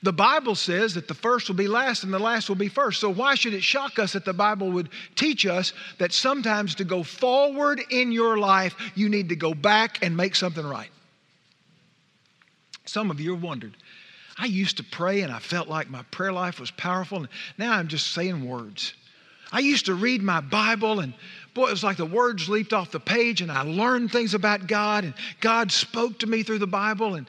The 0.03 0.13
Bible 0.13 0.55
says 0.55 0.93
that 0.93 1.07
the 1.07 1.13
first 1.13 1.47
will 1.47 1.55
be 1.55 1.67
last 1.67 2.03
and 2.03 2.13
the 2.13 2.19
last 2.19 2.47
will 2.47 2.55
be 2.55 2.67
first. 2.67 2.99
So, 2.99 3.09
why 3.09 3.35
should 3.35 3.53
it 3.53 3.63
shock 3.63 3.97
us 3.97 4.13
that 4.13 4.25
the 4.25 4.33
Bible 4.33 4.71
would 4.71 4.89
teach 5.15 5.45
us 5.45 5.73
that 5.97 6.11
sometimes 6.13 6.75
to 6.75 6.83
go 6.83 7.01
forward 7.01 7.81
in 7.89 8.11
your 8.11 8.37
life, 8.37 8.75
you 8.95 9.09
need 9.09 9.29
to 9.29 9.35
go 9.35 9.53
back 9.53 10.03
and 10.03 10.15
make 10.15 10.35
something 10.35 10.65
right? 10.65 10.89
Some 12.85 13.09
of 13.09 13.19
you 13.19 13.33
have 13.33 13.43
wondered 13.43 13.75
I 14.39 14.45
used 14.45 14.77
to 14.77 14.83
pray 14.83 15.21
and 15.21 15.33
I 15.33 15.39
felt 15.39 15.67
like 15.67 15.89
my 15.89 16.03
prayer 16.11 16.31
life 16.31 16.61
was 16.61 16.71
powerful, 16.71 17.19
and 17.19 17.27
now 17.57 17.73
I'm 17.73 17.89
just 17.89 18.13
saying 18.13 18.47
words. 18.47 18.93
I 19.51 19.59
used 19.59 19.87
to 19.87 19.95
read 19.95 20.21
my 20.21 20.41
Bible 20.41 20.99
and 20.99 21.13
boy, 21.53 21.67
it 21.67 21.71
was 21.71 21.83
like 21.83 21.97
the 21.97 22.05
words 22.05 22.47
leaped 22.47 22.73
off 22.73 22.91
the 22.91 22.99
page 22.99 23.41
and 23.41 23.51
I 23.51 23.63
learned 23.63 24.11
things 24.11 24.33
about 24.33 24.67
God 24.67 25.03
and 25.03 25.13
God 25.39 25.71
spoke 25.71 26.19
to 26.19 26.27
me 26.27 26.43
through 26.43 26.59
the 26.59 26.67
Bible 26.67 27.15
and 27.15 27.27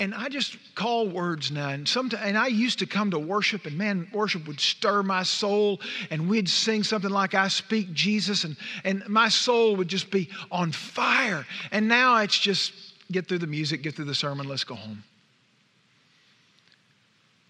and 0.00 0.14
I 0.14 0.30
just 0.30 0.56
call 0.74 1.06
words 1.08 1.50
now. 1.50 1.68
And 1.68 1.86
sometimes, 1.86 2.22
and 2.24 2.36
I 2.36 2.46
used 2.46 2.78
to 2.78 2.86
come 2.86 3.10
to 3.10 3.18
worship, 3.18 3.66
and 3.66 3.76
man, 3.76 4.08
worship 4.14 4.48
would 4.48 4.58
stir 4.58 5.02
my 5.02 5.22
soul, 5.22 5.78
and 6.10 6.26
we'd 6.26 6.48
sing 6.48 6.82
something 6.82 7.10
like 7.10 7.34
"I 7.34 7.48
Speak 7.48 7.92
Jesus," 7.92 8.44
and 8.44 8.56
and 8.82 9.06
my 9.08 9.28
soul 9.28 9.76
would 9.76 9.88
just 9.88 10.10
be 10.10 10.30
on 10.50 10.72
fire. 10.72 11.46
And 11.70 11.86
now 11.86 12.16
it's 12.16 12.38
just 12.38 12.72
get 13.12 13.28
through 13.28 13.38
the 13.40 13.46
music, 13.46 13.82
get 13.82 13.94
through 13.94 14.06
the 14.06 14.14
sermon, 14.14 14.48
let's 14.48 14.64
go 14.64 14.74
home. 14.74 15.04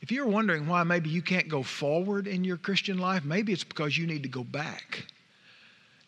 If 0.01 0.11
you're 0.11 0.27
wondering 0.27 0.67
why 0.67 0.83
maybe 0.83 1.11
you 1.11 1.23
can't 1.23 1.49
go 1.49 1.63
forward 1.63 2.27
in 2.27 2.45
your 2.45 2.57
Christian 2.57 2.99
life, 2.99 3.25
maybe 3.25 3.53
it's 3.53 3.65
because 3.65 3.99
you 3.99 4.07
need 4.07 4.23
to 4.23 4.29
go 4.29 4.43
back 4.43 5.05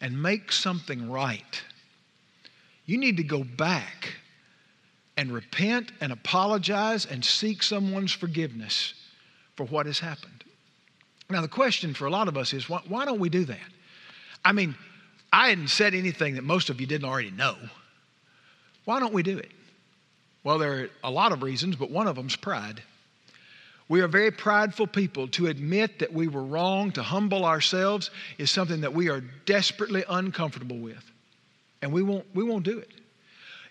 and 0.00 0.20
make 0.20 0.50
something 0.50 1.10
right. 1.10 1.62
You 2.86 2.98
need 2.98 3.18
to 3.18 3.22
go 3.22 3.44
back 3.44 4.14
and 5.16 5.30
repent 5.30 5.92
and 6.00 6.10
apologize 6.10 7.04
and 7.06 7.24
seek 7.24 7.62
someone's 7.62 8.12
forgiveness 8.12 8.94
for 9.56 9.66
what 9.66 9.86
has 9.86 9.98
happened. 9.98 10.44
Now, 11.28 11.42
the 11.42 11.48
question 11.48 11.94
for 11.94 12.06
a 12.06 12.10
lot 12.10 12.28
of 12.28 12.36
us 12.36 12.52
is 12.52 12.68
why, 12.68 12.80
why 12.88 13.04
don't 13.04 13.20
we 13.20 13.28
do 13.28 13.44
that? 13.44 13.58
I 14.44 14.52
mean, 14.52 14.74
I 15.32 15.50
hadn't 15.50 15.68
said 15.68 15.94
anything 15.94 16.34
that 16.34 16.44
most 16.44 16.70
of 16.70 16.80
you 16.80 16.86
didn't 16.86 17.08
already 17.08 17.30
know. 17.30 17.56
Why 18.84 19.00
don't 19.00 19.14
we 19.14 19.22
do 19.22 19.38
it? 19.38 19.50
Well, 20.44 20.58
there 20.58 20.72
are 20.72 20.90
a 21.04 21.10
lot 21.10 21.32
of 21.32 21.42
reasons, 21.42 21.76
but 21.76 21.90
one 21.90 22.08
of 22.08 22.16
them 22.16 22.26
is 22.26 22.36
pride. 22.36 22.82
We 23.92 24.00
are 24.00 24.08
very 24.08 24.30
prideful 24.30 24.86
people. 24.86 25.28
To 25.28 25.48
admit 25.48 25.98
that 25.98 26.10
we 26.10 26.26
were 26.26 26.44
wrong, 26.44 26.92
to 26.92 27.02
humble 27.02 27.44
ourselves, 27.44 28.10
is 28.38 28.50
something 28.50 28.80
that 28.80 28.94
we 28.94 29.10
are 29.10 29.20
desperately 29.44 30.02
uncomfortable 30.08 30.78
with. 30.78 31.04
And 31.82 31.92
we 31.92 32.02
won't, 32.02 32.24
we 32.34 32.42
won't 32.42 32.64
do 32.64 32.78
it. 32.78 32.88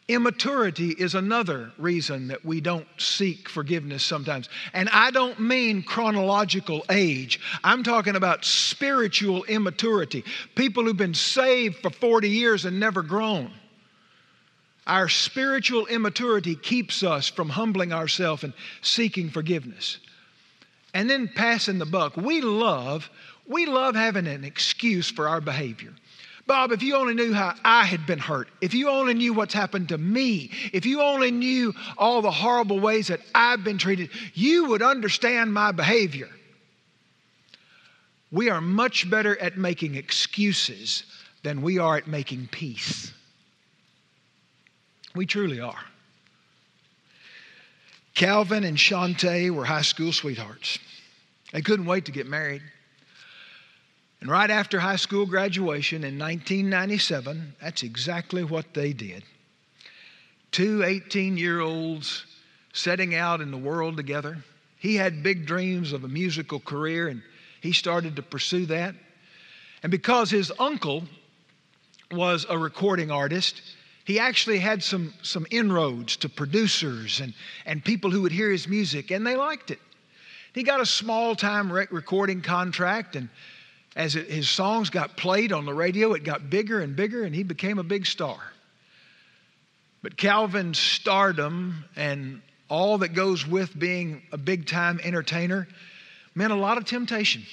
Immaturity 0.08 0.90
is 0.90 1.16
another 1.16 1.72
reason 1.80 2.28
that 2.28 2.46
we 2.46 2.62
don't 2.62 2.86
seek 3.00 3.50
forgiveness 3.50 4.04
sometimes. 4.04 4.48
And 4.74 4.90
I 4.90 5.10
don't 5.10 5.40
mean 5.40 5.82
chronological 5.82 6.86
age, 6.92 7.40
I'm 7.64 7.82
talking 7.82 8.16
about 8.16 8.46
spiritual 8.46 9.44
immaturity. 9.46 10.24
People 10.54 10.84
who've 10.84 10.96
been 10.96 11.16
saved 11.16 11.78
for 11.78 11.90
40 11.90 12.30
years 12.30 12.66
and 12.66 12.80
never 12.80 13.02
grown. 13.02 13.50
Our 14.86 15.10
spiritual 15.10 15.88
immaturity 15.88 16.56
keeps 16.56 17.02
us 17.02 17.28
from 17.28 17.50
humbling 17.50 17.92
ourselves 17.92 18.44
and 18.44 18.54
seeking 18.84 19.32
forgiveness 19.32 19.98
and 20.93 21.10
then 21.10 21.27
passing 21.27 21.80
the 21.80 21.86
buck. 21.86 22.17
We 22.17 22.41
love, 22.41 23.10
we 23.47 23.65
love 23.65 23.95
having 23.95 24.27
an 24.27 24.43
excuse 24.43 25.10
for 25.10 25.27
our 25.27 25.41
behavior. 25.41 25.93
Bob, 26.47 26.71
if 26.71 26.82
you 26.82 26.95
only 26.95 27.13
knew 27.13 27.34
how 27.34 27.54
I 27.63 27.86
had 27.86 28.06
been 28.06 28.19
hurt, 28.19 28.49
if 28.62 28.73
you 28.73 28.89
only 28.89 29.13
knew 29.13 29.34
what's 29.34 29.54
happened 29.54 29.89
to 29.89 29.97
me, 29.97 30.51
if 30.73 30.86
you 30.86 31.01
only 31.01 31.32
knew 31.32 31.73
all 31.97 32.21
the 32.21 32.32
horrible 32.32 32.80
ways 32.80 33.08
that 33.08 33.21
I've 33.34 33.63
been 33.63 33.77
treated, 33.77 34.10
you 34.34 34.65
would 34.65 34.82
understand 34.82 35.54
my 35.54 35.71
behavior. 35.71 36.30
We 38.32 38.49
are 38.49 38.62
much 38.62 39.10
better 39.10 39.39
at 39.39 39.58
making 39.58 39.95
excuses 39.95 41.04
than 41.43 41.62
we 41.62 41.77
are 41.77 41.97
at 41.97 42.08
making 42.08 42.47
peace. 42.51 43.12
We 45.15 45.25
truly 45.25 45.60
are. 45.60 45.84
Calvin 48.13 48.63
and 48.63 48.78
Shante 48.78 49.50
were 49.52 49.65
high 49.65 49.82
school 49.82 50.12
sweethearts. 50.12 50.80
They 51.54 51.62
couldn't 51.62 51.86
wait 51.86 52.06
to 52.06 52.12
get 52.12 52.28
married. 52.28 52.62
And 54.21 54.30
right 54.30 54.50
after 54.50 54.80
high 54.80 54.97
school 54.97 55.26
graduation 55.26 56.04
in 56.04 56.19
1997, 56.19 57.56
that's 57.60 57.84
exactly 57.84 58.43
what 58.43 58.74
they 58.74 58.93
did. 58.93 59.24
Two 60.52 60.84
18 60.84 61.38
year 61.38 61.60
olds 61.60 62.26
setting 62.74 63.15
out 63.15 63.41
in 63.41 63.52
the 63.52 63.58
world 63.58 63.97
together. 63.97 64.38
He 64.78 64.95
had 64.95 65.24
big 65.24 65.45
dreams 65.45 65.93
of 65.93 66.04
a 66.04 66.08
musical 66.08 66.60
career, 66.60 67.08
and 67.08 67.21
he 67.62 67.71
started 67.71 68.15
to 68.15 68.21
pursue 68.21 68.65
that. 68.67 68.95
And 69.84 69.91
because 69.91 70.30
his 70.30 70.52
uncle 70.60 71.04
was 72.12 72.45
a 72.50 72.58
recording 72.58 73.12
artist, 73.12 73.62
he 74.04 74.20
actually 74.20 74.60
had 74.60 74.84
some, 74.84 75.14
some 75.22 75.46
inroads 75.52 76.18
to 76.18 76.30
producers 76.30 77.20
and, 77.20 77.34
and 77.66 77.84
people 77.84 78.10
who 78.10 78.24
would 78.24 78.32
hear 78.32 78.50
his 78.50 78.68
music, 78.68 79.12
and 79.12 79.26
they 79.26 79.36
liked 79.36 79.72
it. 79.72 79.80
He 80.54 80.64
got 80.64 80.82
a 80.82 80.86
small 80.86 81.36
time 81.36 81.72
rec- 81.72 81.92
recording 81.92 82.42
contract, 82.42 83.16
and 83.16 83.30
as 83.96 84.16
it, 84.16 84.28
his 84.28 84.50
songs 84.50 84.90
got 84.90 85.18
played 85.18 85.52
on 85.52 85.66
the 85.66 85.74
radio, 85.74 86.14
it 86.14 86.24
got 86.24 86.50
bigger 86.50 86.82
and 86.82 86.96
bigger, 86.96 87.24
and 87.24 87.36
he 87.36 87.44
became 87.44 87.78
a 87.78 87.84
big 87.84 88.06
star. 88.06 88.38
But 90.02 90.18
Calvin's 90.18 90.80
stardom 90.80 91.86
and 91.96 92.42
all 92.70 93.00
that 93.00 93.10
goes 93.10 93.46
with 93.46 93.78
being 93.78 94.24
a 94.32 94.38
big 94.38 94.66
time 94.66 95.00
entertainer 95.04 95.68
meant 96.34 96.52
a 96.52 96.56
lot 96.56 96.78
of 96.78 96.86
temptation. 96.86 97.44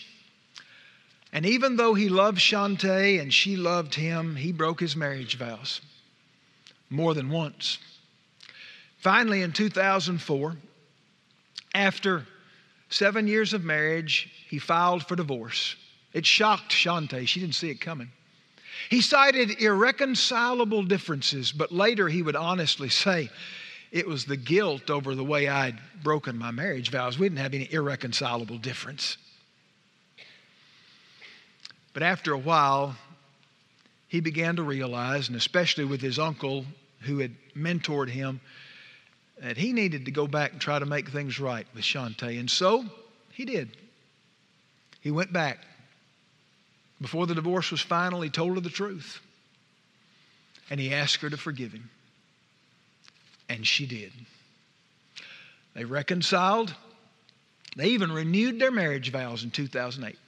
And 1.31 1.45
even 1.45 1.77
though 1.77 1.93
he 1.93 2.09
loved 2.09 2.39
Shante 2.39 3.21
and 3.21 3.35
she 3.35 3.57
loved 3.57 3.95
him, 3.95 4.35
he 4.35 4.51
broke 4.51 4.81
his 4.81 4.97
marriage 4.97 5.37
vows 5.37 5.83
more 6.91 7.15
than 7.15 7.31
once. 7.31 7.79
Finally, 8.99 9.43
in 9.43 9.53
2004, 9.53 10.57
after 11.75 12.27
seven 12.89 13.27
years 13.27 13.53
of 13.53 13.65
marriage, 13.65 14.31
he 14.49 14.59
filed 14.59 15.07
for 15.07 15.17
divorce. 15.17 15.77
It 16.13 16.27
shocked 16.27 16.73
Shante. 16.73 17.27
She 17.27 17.41
didn't 17.41 17.55
see 17.55 17.71
it 17.71 17.81
coming. 17.81 18.11
He 18.91 19.01
cited 19.01 19.61
irreconcilable 19.61 20.85
differences, 20.85 21.53
but 21.53 21.73
later 21.73 22.09
he 22.09 22.23
would 22.23 22.37
honestly 22.37 22.89
say 22.89 23.29
it 23.91 24.07
was 24.07 24.25
the 24.25 24.37
guilt 24.37 24.91
over 24.91 25.15
the 25.15 25.25
way 25.25 25.49
I'd 25.49 25.79
broken 26.03 26.37
my 26.37 26.51
marriage 26.51 26.91
vows. 26.91 27.19
We 27.19 27.29
didn't 27.29 27.41
have 27.41 27.55
any 27.55 27.73
irreconcilable 27.73 28.59
difference. 28.59 29.17
But 31.93 32.03
after 32.03 32.33
a 32.33 32.39
while, 32.39 32.97
he 34.09 34.21
began 34.21 34.57
to 34.57 34.63
realize, 34.63 35.29
and 35.29 35.37
especially 35.37 35.85
with 35.85 36.01
his 36.01 36.19
uncle 36.19 36.65
who 37.01 37.19
had 37.19 37.35
mentored 37.57 38.09
him, 38.09 38.41
that 39.41 39.57
he 39.57 39.73
needed 39.73 40.07
to 40.07 40.11
go 40.11 40.27
back 40.27 40.53
and 40.53 40.61
try 40.61 40.79
to 40.79 40.87
make 40.87 41.09
things 41.11 41.39
right 41.39 41.67
with 41.75 41.85
Shante. 41.85 42.39
And 42.39 42.51
so 42.51 42.85
he 43.33 43.45
did. 43.45 43.77
He 45.01 45.11
went 45.11 45.33
back. 45.33 45.59
Before 47.01 47.27
the 47.27 47.35
divorce 47.35 47.71
was 47.71 47.81
final, 47.81 48.21
he 48.21 48.31
told 48.31 48.55
her 48.55 48.61
the 48.61 48.71
truth. 48.71 49.21
And 50.71 50.81
he 50.81 50.93
asked 50.93 51.23
her 51.23 51.31
to 51.31 51.37
forgive 51.37 51.73
him. 51.73 51.89
And 53.49 53.67
she 53.67 53.87
did. 53.87 54.13
They 55.75 55.85
reconciled. 55.85 56.75
They 57.77 57.91
even 57.91 58.11
renewed 58.11 58.59
their 58.59 58.73
marriage 58.73 59.13
vows 59.13 59.45
in 59.45 59.51
2008. 59.51 60.19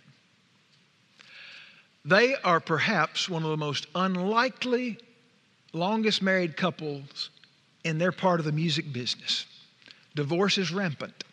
They 2.04 2.37
are 2.37 2.61
perhaps 2.61 3.28
one 3.28 3.42
of 3.42 3.50
the 3.50 3.56
most 3.56 3.87
unlikely 3.94 4.98
longest 5.72 6.22
married 6.22 6.56
couples 6.56 7.30
in 7.85 7.98
their 7.98 8.12
part 8.12 8.40
of 8.40 8.46
the 8.46 8.52
music 8.52 8.92
business. 8.92 9.46
Divorce 10.14 10.59
is 10.59 10.72
rampant. 10.72 11.24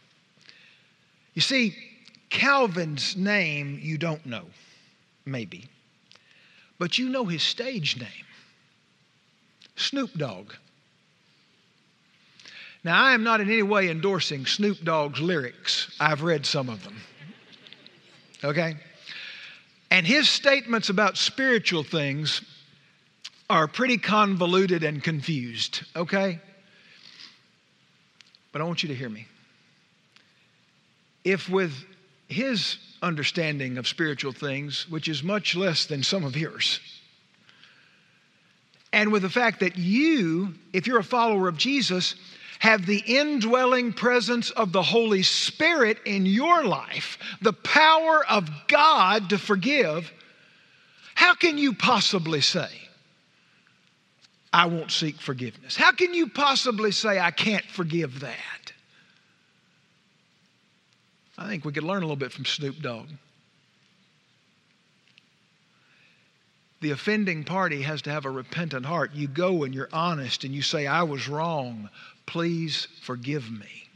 You 1.34 1.42
see, 1.42 1.76
Calvin's 2.30 3.16
name 3.16 3.80
you 3.82 3.98
don't 3.98 4.26
know 4.26 4.46
maybe. 5.28 5.66
But 6.80 6.98
you 6.98 7.10
know 7.10 7.26
his 7.26 7.44
stage 7.44 7.98
name 7.98 8.26
Snoop 9.76 10.14
Dogg. 10.14 10.54
Now, 12.84 13.04
I 13.04 13.14
am 13.14 13.24
not 13.24 13.42
in 13.42 13.50
any 13.50 13.64
way 13.64 13.90
endorsing 13.90 14.46
Snoop 14.46 14.84
Dogg's 14.84 15.20
lyrics. 15.20 15.96
I've 16.00 16.22
read 16.22 16.46
some 16.46 16.70
of 16.70 16.84
them. 16.84 16.96
Okay? 18.44 18.76
And 19.92 20.06
his 20.06 20.30
statements 20.30 20.90
about 20.90 21.18
spiritual 21.18 21.84
things 21.84 22.42
are 23.50 23.68
pretty 23.68 23.98
convoluted 23.98 24.84
and 24.84 25.04
confused, 25.04 25.84
okay? 25.96 26.40
But 28.52 28.62
I 28.62 28.66
want 28.66 28.84
you 28.84 28.90
to 28.90 28.96
hear 28.96 29.10
me. 29.10 29.28
If 31.24 31.50
with 31.50 31.74
his 32.28 32.78
understanding 33.02 33.78
of 33.78 33.88
spiritual 33.88 34.32
things, 34.32 34.90
which 34.90 35.08
is 35.08 35.24
much 35.24 35.56
less 35.56 35.86
than 35.86 36.04
some 36.04 36.24
of 36.24 36.36
yours. 36.36 36.80
And 38.92 39.12
with 39.12 39.22
the 39.22 39.30
fact 39.30 39.60
that 39.60 39.78
you, 39.78 40.54
if 40.74 40.88
you're 40.88 41.00
a 41.00 41.04
follower 41.04 41.48
of 41.48 41.58
Jesus, 41.58 42.16
have 42.60 42.86
the 42.86 43.04
indwelling 43.06 43.94
presence 43.94 44.50
of 44.52 44.72
the 44.72 44.82
Holy 44.82 45.24
Spirit 45.24 46.00
in 46.06 46.26
your 46.26 46.64
life, 46.64 47.18
the 47.42 47.54
power 47.54 48.26
of 48.26 48.50
God 48.68 49.30
to 49.30 49.38
forgive, 49.38 50.12
how 51.14 51.36
can 51.36 51.58
you 51.58 51.74
possibly 51.74 52.42
say, 52.42 52.70
I 54.58 54.66
won't 54.66 54.90
seek 54.90 55.22
forgiveness? 55.22 55.76
How 55.76 55.92
can 55.92 56.16
you 56.16 56.30
possibly 56.30 56.92
say, 56.92 57.20
I 57.20 57.30
can't 57.30 57.64
forgive 57.64 58.22
that? 58.22 58.72
I 61.38 61.48
think 61.48 61.64
we 61.64 61.72
could 61.72 61.84
learn 61.84 62.02
a 62.02 62.08
little 62.08 62.16
bit 62.16 62.32
from 62.32 62.44
Snoop 62.44 62.82
Dogg. 62.82 63.06
The 66.82 66.90
offending 66.90 67.44
party 67.44 67.84
has 67.84 68.02
to 68.02 68.10
have 68.10 68.26
a 68.26 68.32
repentant 68.32 68.88
heart. 68.88 69.14
You 69.14 69.28
go 69.28 69.64
and 69.64 69.76
you're 69.76 69.90
honest 69.94 70.44
and 70.44 70.56
you 70.56 70.64
say, 70.64 70.88
I 70.88 71.04
was 71.04 71.28
wrong. 71.28 71.92
Please 72.26 72.88
forgive 73.04 73.52
me. 73.52 73.88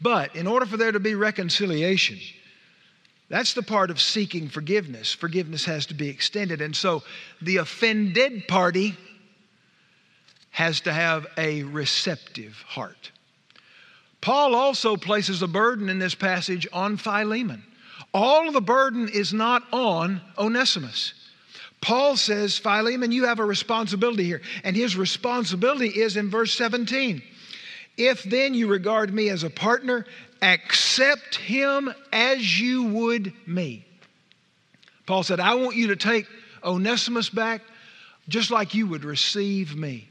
But 0.00 0.34
in 0.34 0.46
order 0.46 0.64
for 0.64 0.78
there 0.78 0.92
to 0.92 1.00
be 1.00 1.14
reconciliation, 1.14 2.20
that's 3.34 3.54
the 3.54 3.64
part 3.64 3.90
of 3.90 4.00
seeking 4.00 4.48
forgiveness. 4.48 5.12
Forgiveness 5.12 5.64
has 5.64 5.86
to 5.86 5.94
be 5.94 6.08
extended. 6.08 6.60
And 6.60 6.76
so 6.76 7.02
the 7.42 7.56
offended 7.56 8.46
party 8.46 8.96
has 10.50 10.82
to 10.82 10.92
have 10.92 11.26
a 11.36 11.64
receptive 11.64 12.54
heart. 12.64 13.10
Paul 14.20 14.54
also 14.54 14.96
places 14.96 15.42
a 15.42 15.48
burden 15.48 15.88
in 15.88 15.98
this 15.98 16.14
passage 16.14 16.68
on 16.72 16.96
Philemon. 16.96 17.64
All 18.14 18.52
the 18.52 18.60
burden 18.60 19.08
is 19.08 19.34
not 19.34 19.64
on 19.72 20.20
Onesimus. 20.38 21.12
Paul 21.80 22.16
says, 22.16 22.56
Philemon, 22.56 23.10
you 23.10 23.24
have 23.24 23.40
a 23.40 23.44
responsibility 23.44 24.22
here. 24.22 24.42
And 24.62 24.76
his 24.76 24.96
responsibility 24.96 25.88
is 25.88 26.16
in 26.16 26.30
verse 26.30 26.54
17. 26.54 27.20
If 27.96 28.22
then 28.22 28.54
you 28.54 28.68
regard 28.68 29.12
me 29.12 29.28
as 29.28 29.42
a 29.42 29.50
partner, 29.50 30.06
accept 30.44 31.36
him 31.36 31.92
as 32.12 32.60
you 32.60 32.84
would 32.84 33.32
me. 33.46 33.84
Paul 35.06 35.22
said, 35.22 35.40
I 35.40 35.54
want 35.54 35.76
you 35.76 35.88
to 35.88 35.96
take 35.96 36.26
Onesimus 36.62 37.30
back 37.30 37.62
just 38.28 38.50
like 38.50 38.74
you 38.74 38.86
would 38.86 39.04
receive 39.04 39.76
me 39.76 40.08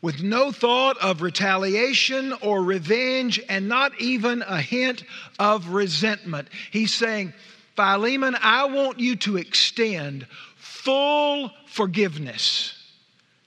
with 0.00 0.22
no 0.22 0.52
thought 0.52 0.98
of 0.98 1.22
retaliation 1.22 2.34
or 2.42 2.62
revenge 2.62 3.40
and 3.48 3.68
not 3.68 3.98
even 3.98 4.42
a 4.42 4.60
hint 4.60 5.02
of 5.38 5.68
resentment. 5.68 6.48
He's 6.70 6.92
saying, 6.92 7.32
Philemon, 7.74 8.36
I 8.40 8.66
want 8.66 9.00
you 9.00 9.16
to 9.16 9.38
extend 9.38 10.26
full 10.56 11.50
forgiveness 11.66 12.74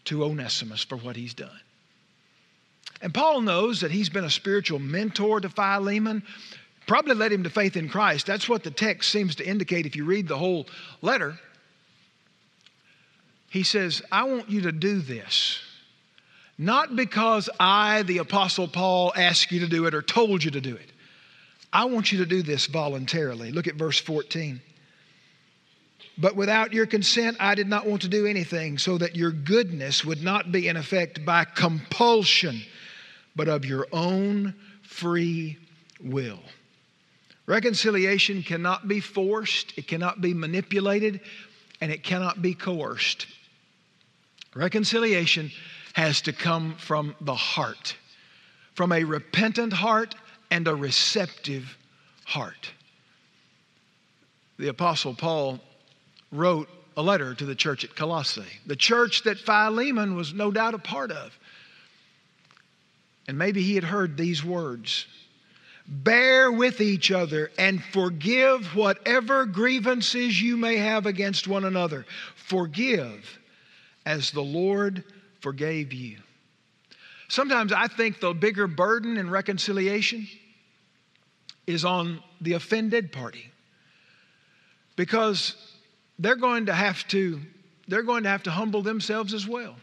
to 0.06 0.23
Onesimus 0.23 0.84
for 0.84 0.97
what 0.97 1.15
he's 1.15 1.34
done. 1.34 1.60
And 3.01 3.13
Paul 3.13 3.41
knows 3.41 3.81
that 3.81 3.91
he's 3.91 4.10
been 4.10 4.23
a 4.23 4.29
spiritual 4.29 4.79
mentor 4.79 5.39
to 5.41 5.49
Philemon, 5.49 6.23
probably 6.88 7.15
led 7.15 7.31
him 7.31 7.43
to 7.43 7.49
faith 7.49 7.77
in 7.77 7.89
Christ. 7.89 8.25
That's 8.25 8.49
what 8.49 8.63
the 8.63 8.71
text 8.71 9.12
seems 9.12 9.36
to 9.36 9.47
indicate 9.47 9.86
if 9.86 9.95
you 9.95 10.05
read 10.05 10.27
the 10.27 10.38
whole 10.38 10.67
letter. 11.01 11.38
He 13.49 13.63
says, 13.63 14.01
I 14.12 14.23
want 14.23 14.49
you 14.49 14.62
to 14.62 14.71
do 14.71 14.99
this 14.99 15.60
not 16.57 16.95
because 16.95 17.49
I, 17.60 18.01
the 18.03 18.17
Apostle 18.17 18.67
Paul, 18.67 19.13
asked 19.15 19.51
you 19.51 19.60
to 19.60 19.67
do 19.67 19.86
it 19.86 19.93
or 19.93 20.01
told 20.01 20.43
you 20.43 20.51
to 20.51 20.62
do 20.62 20.75
it. 20.75 20.91
I 21.71 21.86
want 21.86 22.12
you 22.12 22.19
to 22.19 22.25
do 22.25 22.41
this 22.41 22.65
voluntarily. 22.65 23.51
Look 23.51 23.67
at 23.67 23.75
verse 23.75 23.99
14. 23.99 24.62
But 26.17 26.36
without 26.36 26.73
your 26.73 26.88
consent, 26.88 27.38
I 27.39 27.53
did 27.53 27.67
not 27.67 27.86
want 27.86 28.01
to 28.03 28.07
do 28.07 28.25
anything 28.25 28.79
so 28.79 28.97
that 28.97 29.15
your 29.15 29.31
goodness 29.31 30.03
would 30.03 30.23
not 30.23 30.51
be 30.51 30.67
in 30.67 30.77
effect 30.77 31.23
by 31.23 31.45
compulsion, 31.45 32.60
but 33.38 33.47
of 33.47 33.63
your 33.63 33.88
own 33.93 34.56
free 34.82 35.58
will. 36.02 36.39
Reconciliation 37.45 38.43
cannot 38.43 38.88
be 38.88 39.00
forced, 39.00 39.78
it 39.78 39.88
cannot 39.88 40.19
be 40.19 40.34
manipulated, 40.34 41.21
and 41.80 41.91
it 41.91 42.04
cannot 42.04 42.41
be 42.41 42.54
coerced. 42.54 43.28
Reconciliation 44.54 45.52
has 45.93 46.21
to 46.21 46.34
come 46.34 46.76
from 46.76 47.15
the 47.21 47.36
heart, 47.36 47.95
from 48.73 48.91
a 48.91 49.04
repentant 49.04 49.71
heart 49.71 50.15
and 50.52 50.67
a 50.67 50.76
receptive 50.76 51.78
heart. 52.26 52.71
The 54.58 54.69
Apostle 54.69 55.13
Paul 55.13 55.60
wrote 56.32 56.67
a 56.97 57.04
letter 57.04 57.36
to 57.36 57.45
the 57.45 57.56
church 57.56 57.84
at 57.84 57.95
Colossae, 57.95 58.43
the 58.65 58.76
church 58.76 59.23
that 59.23 59.38
Philemon 59.38 60.15
was 60.15 60.34
no 60.34 60.50
doubt 60.50 60.73
a 60.73 60.80
part 60.80 61.12
of. 61.12 61.38
And 63.28 63.38
maybe 63.38 63.62
he 63.62 63.76
had 63.76 63.84
heard 63.84 64.18
these 64.18 64.44
words 64.44 65.06
Bear 65.90 66.52
with 66.52 66.82
each 66.82 67.12
other 67.12 67.50
and 67.58 67.82
forgive 67.82 68.76
whatever 68.76 69.46
grievances 69.46 70.42
you 70.42 70.58
may 70.58 70.76
have 70.76 71.06
against 71.06 71.48
one 71.48 71.63
another. 71.63 72.06
Forgive 72.36 73.40
as 74.06 74.32
the 74.32 74.42
Lord 74.42 75.06
forgave 75.40 75.94
you. 75.94 76.18
Sometimes 77.30 77.72
I 77.72 77.88
think 77.88 78.20
the 78.20 78.34
bigger 78.34 78.68
burden 78.68 79.16
in 79.16 79.30
reconciliation 79.30 80.28
is 81.66 81.86
on 81.86 82.22
the 82.42 82.54
offended 82.54 83.13
party 83.13 83.50
because 84.98 85.56
they're 86.20 86.36
going 86.36 86.66
to 86.66 86.74
have 86.74 87.08
to 87.10 87.40
they're 87.88 88.04
going 88.04 88.24
to 88.24 88.30
have 88.30 88.44
to 88.44 88.52
humble 88.52 88.82
themselves 88.82 89.34
as 89.34 89.48
well 89.48 89.76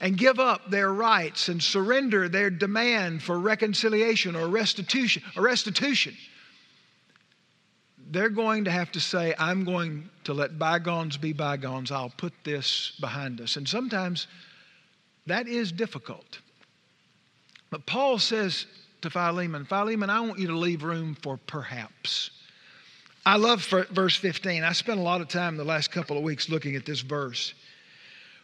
and 0.00 0.16
give 0.16 0.38
up 0.38 0.70
their 0.70 0.92
rights 0.92 1.48
and 1.48 1.62
surrender 1.62 2.28
their 2.28 2.50
demand 2.50 3.22
for 3.22 3.38
reconciliation 3.38 4.34
or 4.34 4.48
restitution 4.48 5.22
or 5.36 5.42
restitution. 5.42 6.16
They're 8.10 8.30
going 8.30 8.64
to 8.64 8.70
have 8.70 8.90
to 8.92 9.00
say 9.00 9.34
i'm 9.38 9.64
going 9.64 10.08
to 10.24 10.34
let 10.34 10.58
bygones 10.58 11.16
be 11.16 11.32
bygones. 11.32 11.92
I'll 11.92 12.12
put 12.16 12.32
this 12.44 12.92
behind 13.00 13.40
us. 13.40 13.56
And 13.56 13.68
sometimes 13.68 14.26
that 15.26 15.46
is 15.46 15.70
difficult. 15.70 16.40
But 17.70 17.86
paul 17.86 18.18
says 18.18 18.66
to 19.02 19.10
philemon 19.10 19.64
philemon 19.64 20.10
i 20.10 20.20
want 20.20 20.38
you 20.38 20.48
to 20.48 20.56
leave 20.56 20.82
room 20.82 21.16
for 21.22 21.38
perhaps. 21.46 22.30
I 23.24 23.36
love 23.36 23.62
verse 23.90 24.16
15. 24.16 24.64
I 24.64 24.72
spent 24.72 24.98
a 24.98 25.02
lot 25.02 25.20
of 25.20 25.28
time 25.28 25.56
the 25.56 25.64
last 25.64 25.92
couple 25.92 26.16
of 26.16 26.22
weeks 26.22 26.48
looking 26.48 26.74
at 26.74 26.86
this 26.86 27.00
verse. 27.00 27.52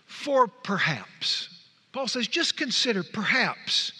For 0.07 0.47
perhaps, 0.47 1.49
Paul 1.93 2.09
says, 2.09 2.29
just 2.29 2.57
consider 2.57 3.03
perhaps 3.03 3.93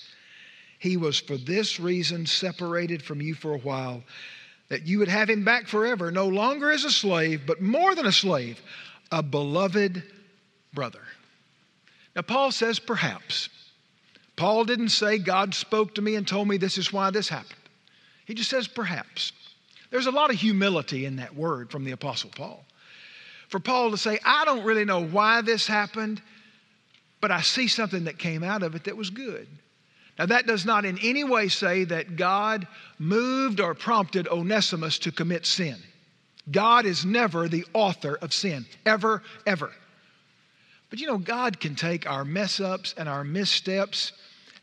he 0.79 0.97
was 0.97 1.19
for 1.19 1.37
this 1.37 1.81
reason 1.81 2.27
separated 2.27 3.03
from 3.03 3.21
you 3.21 3.35
for 3.35 3.55
a 3.55 3.59
while, 3.59 4.03
that 4.69 4.87
you 4.87 4.99
would 4.99 5.09
have 5.09 5.31
him 5.31 5.45
back 5.45 5.67
forever, 5.67 6.11
no 6.11 6.29
longer 6.29 6.71
as 6.71 6.85
a 6.85 6.91
slave, 6.91 7.43
but 7.47 7.61
more 7.63 7.95
than 7.95 8.07
a 8.07 8.13
slave, 8.13 8.61
a 9.11 9.23
beloved 9.23 10.03
brother. 10.75 11.03
Now, 12.15 12.23
Paul 12.23 12.51
says, 12.53 12.79
perhaps. 12.79 13.49
Paul 14.37 14.65
didn't 14.65 14.91
say, 14.91 15.19
God 15.19 15.55
spoke 15.55 15.95
to 15.95 16.03
me 16.03 16.15
and 16.15 16.27
told 16.27 16.49
me 16.49 16.57
this 16.57 16.79
is 16.79 16.93
why 16.93 17.11
this 17.11 17.29
happened. 17.29 17.55
He 18.27 18.35
just 18.35 18.51
says, 18.51 18.69
perhaps. 18.69 19.33
There's 19.91 20.07
a 20.07 20.11
lot 20.11 20.31
of 20.31 20.37
humility 20.37 21.05
in 21.07 21.17
that 21.17 21.35
word 21.35 21.71
from 21.71 21.85
the 21.85 21.93
Apostle 21.93 22.31
Paul. 22.35 22.65
For 23.49 23.61
Paul 23.61 23.91
to 23.93 23.99
say, 23.99 24.19
I 24.25 24.45
don't 24.45 24.65
really 24.65 24.85
know 24.85 25.05
why 25.05 25.43
this 25.43 25.67
happened, 25.67 26.21
but 27.21 27.31
I 27.31 27.41
see 27.41 27.69
something 27.69 28.05
that 28.05 28.19
came 28.19 28.43
out 28.43 28.63
of 28.63 28.75
it 28.75 28.85
that 28.85 28.97
was 28.97 29.11
good. 29.11 29.47
Now, 30.19 30.27
that 30.27 30.47
does 30.47 30.65
not 30.65 30.85
in 30.85 30.99
any 31.03 31.25
way 31.25 31.49
say 31.49 31.85
that 31.85 32.17
God 32.17 32.67
moved 32.99 33.61
or 33.61 33.75
prompted 33.75 34.29
Onesimus 34.29 34.99
to 35.01 35.13
commit 35.13 35.45
sin. 35.45 35.77
God 36.51 36.87
is 36.87 37.05
never 37.05 37.49
the 37.49 37.67
author 37.75 38.17
of 38.17 38.33
sin, 38.33 38.67
ever, 38.87 39.23
ever. 39.47 39.73
But 40.89 41.01
you 41.01 41.07
know, 41.07 41.19
God 41.19 41.61
can 41.61 41.75
take 41.75 42.09
our 42.09 42.25
mess 42.25 42.61
ups 42.61 42.95
and 42.97 43.09
our 43.09 43.25
missteps 43.25 44.13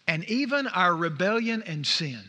and 0.08 0.24
even 0.26 0.68
our 0.68 0.96
rebellion 0.96 1.64
and 1.68 1.86
sin 1.86 2.22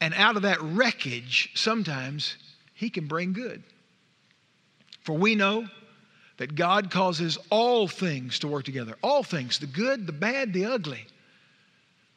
and 0.00 0.14
out 0.14 0.36
of 0.36 0.42
that 0.42 0.60
wreckage, 0.60 1.50
sometimes 1.54 2.36
He 2.74 2.90
can 2.90 3.06
bring 3.06 3.32
good. 3.32 3.62
For 5.08 5.16
we 5.16 5.36
know 5.36 5.66
that 6.36 6.54
God 6.54 6.90
causes 6.90 7.38
all 7.48 7.88
things 7.88 8.40
to 8.40 8.46
work 8.46 8.66
together. 8.66 8.94
All 9.02 9.22
things, 9.22 9.58
the 9.58 9.64
good, 9.66 10.06
the 10.06 10.12
bad, 10.12 10.52
the 10.52 10.66
ugly. 10.66 11.06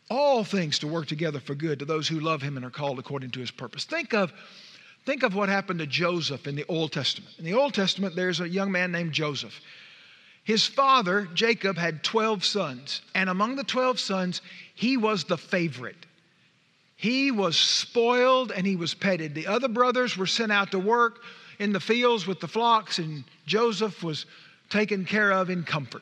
All 0.09 0.43
things 0.43 0.77
to 0.79 0.87
work 0.87 1.07
together 1.07 1.39
for 1.39 1.55
good 1.55 1.79
to 1.79 1.85
those 1.85 2.09
who 2.09 2.19
love 2.19 2.41
Him 2.41 2.57
and 2.57 2.65
are 2.65 2.69
called 2.69 2.99
according 2.99 3.31
to 3.31 3.39
His 3.39 3.49
purpose. 3.49 3.85
Think 3.85 4.13
of, 4.13 4.33
think 5.05 5.23
of 5.23 5.35
what 5.35 5.47
happened 5.47 5.79
to 5.79 5.87
Joseph 5.87 6.47
in 6.47 6.55
the 6.57 6.65
Old 6.67 6.91
Testament. 6.91 7.33
In 7.39 7.45
the 7.45 7.53
Old 7.53 7.73
Testament, 7.73 8.13
there's 8.13 8.41
a 8.41 8.49
young 8.49 8.73
man 8.73 8.91
named 8.91 9.13
Joseph. 9.13 9.57
His 10.43 10.67
father, 10.67 11.29
Jacob, 11.33 11.77
had 11.77 12.03
12 12.03 12.43
sons, 12.43 13.03
and 13.15 13.29
among 13.29 13.55
the 13.55 13.63
12 13.63 14.01
sons, 14.01 14.41
he 14.75 14.97
was 14.97 15.23
the 15.23 15.37
favorite. 15.37 16.05
He 16.97 17.31
was 17.31 17.55
spoiled 17.55 18.51
and 18.51 18.67
he 18.67 18.75
was 18.75 18.93
petted. 18.93 19.33
The 19.33 19.47
other 19.47 19.69
brothers 19.69 20.17
were 20.17 20.27
sent 20.27 20.51
out 20.51 20.71
to 20.71 20.79
work 20.79 21.21
in 21.61 21.71
the 21.71 21.79
fields 21.79 22.25
with 22.25 22.39
the 22.39 22.47
flocks, 22.47 22.97
and 22.97 23.23
Joseph 23.45 24.01
was 24.01 24.25
taken 24.71 25.05
care 25.05 25.31
of 25.31 25.51
in 25.51 25.61
comfort. 25.61 26.01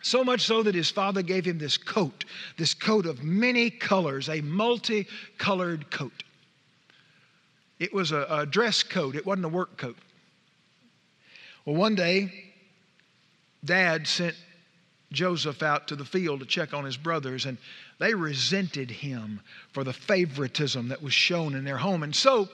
So 0.00 0.22
much 0.22 0.42
so 0.42 0.62
that 0.62 0.76
his 0.76 0.92
father 0.92 1.22
gave 1.22 1.44
him 1.44 1.58
this 1.58 1.76
coat, 1.76 2.24
this 2.56 2.72
coat 2.72 3.04
of 3.04 3.24
many 3.24 3.68
colors, 3.68 4.28
a 4.28 4.40
multicolored 4.40 5.90
coat. 5.90 6.22
It 7.80 7.92
was 7.92 8.12
a, 8.12 8.26
a 8.30 8.46
dress 8.46 8.84
coat, 8.84 9.16
it 9.16 9.26
wasn't 9.26 9.46
a 9.46 9.48
work 9.48 9.76
coat. 9.76 9.96
Well, 11.64 11.74
one 11.74 11.96
day, 11.96 12.32
dad 13.64 14.06
sent 14.06 14.36
Joseph 15.10 15.64
out 15.64 15.88
to 15.88 15.96
the 15.96 16.04
field 16.04 16.38
to 16.40 16.46
check 16.46 16.72
on 16.72 16.84
his 16.84 16.96
brothers, 16.96 17.44
and 17.44 17.58
they 17.98 18.14
resented 18.14 18.88
him 18.88 19.40
for 19.72 19.82
the 19.82 19.92
favoritism 19.92 20.90
that 20.90 21.02
was 21.02 21.12
shown 21.12 21.56
in 21.56 21.64
their 21.64 21.78
home. 21.78 22.04
And 22.04 22.14
so 22.14 22.48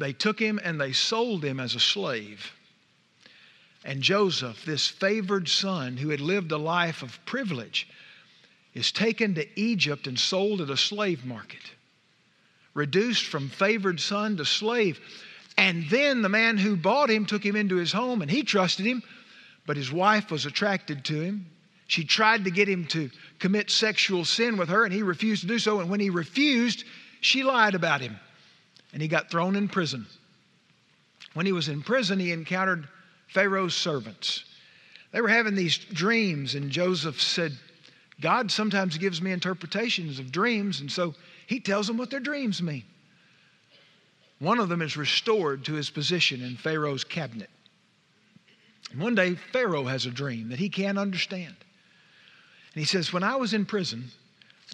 they 0.00 0.12
took 0.12 0.40
him 0.40 0.58
and 0.62 0.80
they 0.80 0.92
sold 0.92 1.44
him 1.44 1.60
as 1.60 1.74
a 1.74 1.80
slave. 1.80 2.52
And 3.84 4.02
Joseph, 4.02 4.64
this 4.64 4.86
favored 4.86 5.48
son 5.48 5.96
who 5.96 6.08
had 6.10 6.20
lived 6.20 6.52
a 6.52 6.58
life 6.58 7.02
of 7.02 7.24
privilege, 7.24 7.88
is 8.74 8.92
taken 8.92 9.34
to 9.34 9.60
Egypt 9.60 10.06
and 10.06 10.18
sold 10.18 10.60
at 10.60 10.70
a 10.70 10.76
slave 10.76 11.24
market, 11.24 11.62
reduced 12.74 13.24
from 13.24 13.48
favored 13.48 14.00
son 14.00 14.36
to 14.36 14.44
slave. 14.44 15.00
And 15.56 15.88
then 15.90 16.22
the 16.22 16.28
man 16.28 16.56
who 16.56 16.76
bought 16.76 17.10
him 17.10 17.26
took 17.26 17.44
him 17.44 17.56
into 17.56 17.76
his 17.76 17.92
home 17.92 18.22
and 18.22 18.30
he 18.30 18.42
trusted 18.42 18.86
him, 18.86 19.02
but 19.66 19.76
his 19.76 19.92
wife 19.92 20.30
was 20.30 20.46
attracted 20.46 21.04
to 21.06 21.20
him. 21.20 21.46
She 21.86 22.04
tried 22.04 22.44
to 22.44 22.50
get 22.50 22.68
him 22.68 22.84
to 22.86 23.10
commit 23.40 23.68
sexual 23.68 24.24
sin 24.24 24.56
with 24.56 24.68
her, 24.68 24.84
and 24.84 24.94
he 24.94 25.02
refused 25.02 25.42
to 25.42 25.48
do 25.48 25.58
so. 25.58 25.80
And 25.80 25.90
when 25.90 25.98
he 25.98 26.08
refused, 26.08 26.84
she 27.20 27.42
lied 27.42 27.74
about 27.74 28.00
him, 28.00 28.16
and 28.92 29.00
he 29.00 29.08
got 29.08 29.30
thrown 29.30 29.56
in 29.56 29.68
prison. 29.68 30.06
When 31.34 31.46
he 31.46 31.52
was 31.52 31.68
in 31.68 31.82
prison, 31.82 32.18
he 32.18 32.32
encountered 32.32 32.88
Pharaoh's 33.28 33.74
servants. 33.74 34.44
They 35.12 35.20
were 35.20 35.28
having 35.28 35.54
these 35.54 35.78
dreams, 35.78 36.54
and 36.54 36.70
Joseph 36.70 37.20
said, 37.20 37.52
God 38.20 38.50
sometimes 38.50 38.98
gives 38.98 39.22
me 39.22 39.32
interpretations 39.32 40.18
of 40.18 40.32
dreams, 40.32 40.80
and 40.80 40.90
so 40.90 41.14
he 41.46 41.60
tells 41.60 41.86
them 41.86 41.96
what 41.96 42.10
their 42.10 42.20
dreams 42.20 42.62
mean. 42.62 42.84
One 44.38 44.58
of 44.58 44.68
them 44.68 44.82
is 44.82 44.96
restored 44.96 45.64
to 45.66 45.74
his 45.74 45.90
position 45.90 46.42
in 46.42 46.56
Pharaoh's 46.56 47.04
cabinet. 47.04 47.50
And 48.90 49.00
one 49.00 49.14
day, 49.14 49.36
Pharaoh 49.52 49.84
has 49.84 50.06
a 50.06 50.10
dream 50.10 50.48
that 50.48 50.58
he 50.58 50.68
can't 50.68 50.98
understand. 50.98 51.54
And 52.74 52.80
he 52.80 52.84
says, 52.84 53.12
When 53.12 53.22
I 53.22 53.36
was 53.36 53.54
in 53.54 53.66
prison, 53.66 54.10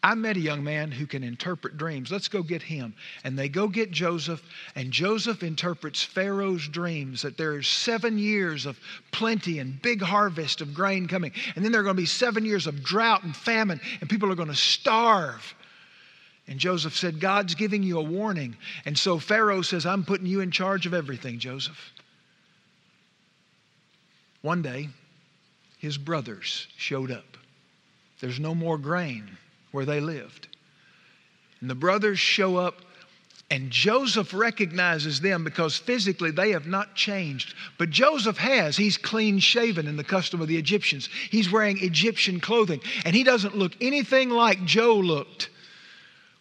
I 0.03 0.15
met 0.15 0.37
a 0.37 0.41
young 0.41 0.63
man 0.63 0.91
who 0.91 1.07
can 1.07 1.25
interpret 1.25 1.79
dreams. 1.79 2.11
Let's 2.11 2.29
go 2.29 2.43
get 2.43 2.63
him. 2.63 2.95
And 3.25 3.39
they 3.39 3.49
go 3.49 3.67
get 3.67 3.91
Joseph, 3.91 4.43
and 4.75 4.93
Joseph 4.93 5.43
interprets 5.43 6.03
Pharaoh's 6.03 6.69
dreams 6.69 7.23
that 7.23 7.39
there 7.39 7.59
is 7.59 7.67
seven 7.67 8.19
years 8.19 8.67
of 8.67 8.79
plenty 9.11 9.59
and 9.59 9.81
big 9.81 10.03
harvest 10.03 10.61
of 10.61 10.75
grain 10.75 11.09
coming. 11.09 11.33
And 11.55 11.65
then 11.65 11.73
there 11.73 11.81
are 11.81 11.85
going 11.85 11.97
to 11.97 12.03
be 12.03 12.07
seven 12.07 12.45
years 12.45 12.67
of 12.67 12.83
drought 12.83 13.25
and 13.25 13.35
famine, 13.35 13.81
and 14.01 14.11
people 14.11 14.31
are 14.31 14.37
going 14.37 14.49
to 14.49 14.55
starve. 14.55 15.55
And 16.47 16.61
Joseph 16.61 16.95
said, 16.95 17.19
God's 17.19 17.55
giving 17.55 17.83
you 17.83 17.99
a 17.99 18.03
warning. 18.03 18.57
And 18.85 18.97
so 18.97 19.19
Pharaoh 19.19 19.63
says, 19.63 19.87
I'm 19.87 20.05
putting 20.05 20.27
you 20.27 20.41
in 20.41 20.51
charge 20.51 20.87
of 20.87 20.95
everything, 20.95 21.39
Joseph. 21.39 21.93
One 24.43 24.63
day, 24.63 24.91
his 25.79 25.99
brothers 25.99 26.69
showed 26.77 27.11
up. 27.11 27.37
There's 28.21 28.39
no 28.39 28.55
more 28.55 28.79
grain 28.79 29.37
where 29.73 29.85
they 29.85 30.01
lived. 30.01 30.49
And 31.61 31.71
the 31.71 31.75
brothers 31.75 32.19
show 32.19 32.57
up, 32.57 32.83
and 33.51 33.71
Joseph 33.71 34.35
recognizes 34.35 35.21
them 35.21 35.45
because 35.45 35.77
physically 35.77 36.31
they 36.31 36.51
have 36.51 36.67
not 36.67 36.95
changed. 36.95 37.55
But 37.79 37.91
Joseph 37.91 38.39
has. 38.39 38.77
He's 38.77 38.99
clean 38.99 39.39
shaven 39.39 39.87
in 39.87 39.97
the 39.97 40.05
custom 40.05 40.41
of 40.41 40.49
the 40.49 40.57
Egyptians, 40.57 41.09
he's 41.31 41.51
wearing 41.51 41.83
Egyptian 41.83 42.41
clothing, 42.41 42.81
and 43.05 43.15
he 43.15 43.25
doesn't 43.25 43.57
look 43.57 43.73
anything 43.81 44.31
like 44.31 44.65
Joe 44.65 44.97
looked 44.97 45.51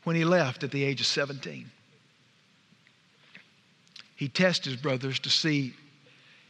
when 0.04 0.16
he 0.16 0.26
left 0.26 0.64
at 0.64 0.72
the 0.72 0.84
age 0.84 1.02
of 1.02 1.08
17. 1.08 1.70
He 4.16 4.30
tests 4.30 4.66
his 4.66 4.78
brothers 4.78 5.20
to 5.20 5.30
see 5.30 5.74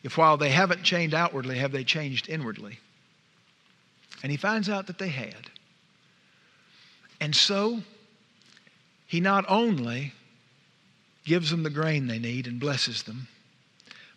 if 0.03 0.17
while 0.17 0.37
they 0.37 0.49
haven't 0.49 0.83
changed 0.83 1.15
outwardly, 1.15 1.57
have 1.57 1.71
they 1.71 1.83
changed 1.83 2.29
inwardly? 2.29 2.77
And 4.21 4.31
he 4.31 4.37
finds 4.37 4.69
out 4.69 4.85
that 4.87 4.99
they 4.99 5.09
had. 5.09 5.49
And 7.19 7.35
so, 7.35 7.81
he 9.07 9.19
not 9.19 9.45
only 9.47 10.13
gives 11.25 11.49
them 11.49 11.63
the 11.63 11.69
grain 11.69 12.07
they 12.07 12.19
need 12.19 12.47
and 12.47 12.59
blesses 12.59 13.03
them, 13.03 13.27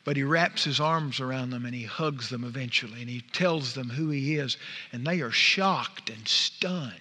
but 0.04 0.16
he 0.16 0.22
wraps 0.22 0.64
his 0.64 0.80
arms 0.80 1.20
around 1.20 1.50
them 1.50 1.64
and 1.64 1.74
he 1.74 1.84
hugs 1.84 2.30
them 2.30 2.44
eventually 2.44 3.00
and 3.00 3.10
he 3.10 3.20
tells 3.20 3.74
them 3.74 3.90
who 3.90 4.10
he 4.10 4.36
is, 4.36 4.56
and 4.92 5.06
they 5.06 5.20
are 5.20 5.30
shocked 5.30 6.10
and 6.10 6.26
stunned. 6.26 6.94